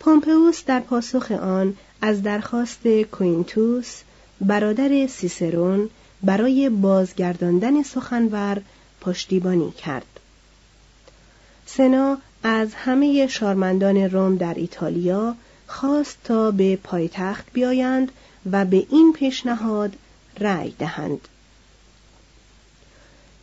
پومپئوس 0.01 0.65
در 0.65 0.81
پاسخ 0.81 1.33
آن 1.33 1.77
از 2.01 2.23
درخواست 2.23 2.89
کوینتوس 2.89 4.01
برادر 4.41 5.07
سیسرون 5.07 5.91
برای 6.23 6.69
بازگرداندن 6.69 7.83
سخنور 7.83 8.63
پشتیبانی 9.01 9.71
کرد. 9.71 10.21
سنا 11.67 12.19
از 12.43 12.75
همه 12.75 13.27
شارمندان 13.27 13.97
روم 13.97 14.37
در 14.37 14.55
ایتالیا 14.55 15.35
خواست 15.67 16.19
تا 16.25 16.51
به 16.51 16.77
پایتخت 16.77 17.53
بیایند 17.53 18.13
و 18.53 18.65
به 18.65 18.87
این 18.91 19.13
پیشنهاد 19.13 19.97
رأی 20.41 20.75
دهند. 20.79 21.29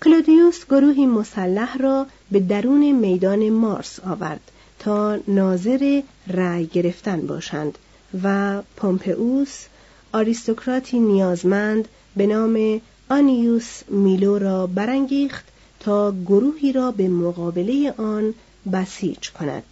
کلودیوس 0.03 0.65
گروهی 0.65 1.05
مسلح 1.05 1.77
را 1.77 2.05
به 2.31 2.39
درون 2.39 2.91
میدان 2.91 3.49
مارس 3.49 3.99
آورد 3.99 4.51
تا 4.79 5.19
ناظر 5.27 6.01
رأی 6.27 6.65
گرفتن 6.65 7.27
باشند 7.27 7.77
و 8.23 8.61
پومپئوس 8.75 9.65
آریستوکراتی 10.13 10.99
نیازمند 10.99 11.87
به 12.15 12.27
نام 12.27 12.81
آنیوس 13.09 13.81
میلو 13.87 14.37
را 14.37 14.67
برانگیخت 14.67 15.45
تا 15.79 16.11
گروهی 16.11 16.71
را 16.73 16.91
به 16.91 17.07
مقابله 17.07 17.93
آن 17.97 18.33
بسیج 18.73 19.29
کند. 19.29 19.63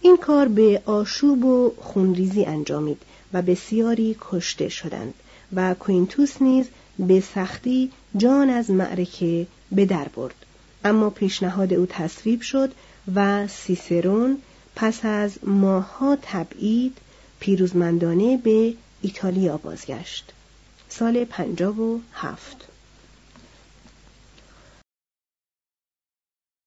این 0.00 0.16
کار 0.16 0.48
به 0.48 0.82
آشوب 0.86 1.44
و 1.44 1.72
خونریزی 1.80 2.44
انجامید 2.44 3.02
و 3.32 3.42
بسیاری 3.42 4.16
کشته 4.20 4.68
شدند. 4.68 5.14
و 5.54 5.74
کوینتوس 5.74 6.42
نیز 6.42 6.66
به 6.98 7.20
سختی 7.20 7.90
جان 8.16 8.50
از 8.50 8.70
معرکه 8.70 9.46
به 9.72 9.86
در 9.86 10.08
برد. 10.08 10.34
اما 10.84 11.10
پیشنهاد 11.10 11.72
او 11.72 11.86
تصویب 11.86 12.40
شد 12.40 12.72
و 13.14 13.46
سیسرون 13.48 14.38
پس 14.76 15.04
از 15.04 15.38
ماهها 15.42 16.18
تبعید 16.22 16.98
پیروزمندانه 17.40 18.36
به 18.36 18.74
ایتالیا 19.02 19.56
بازگشت. 19.56 20.32
سال 20.88 21.24
پنجاب 21.24 21.78
و 21.78 22.00
هفت. 22.12 22.68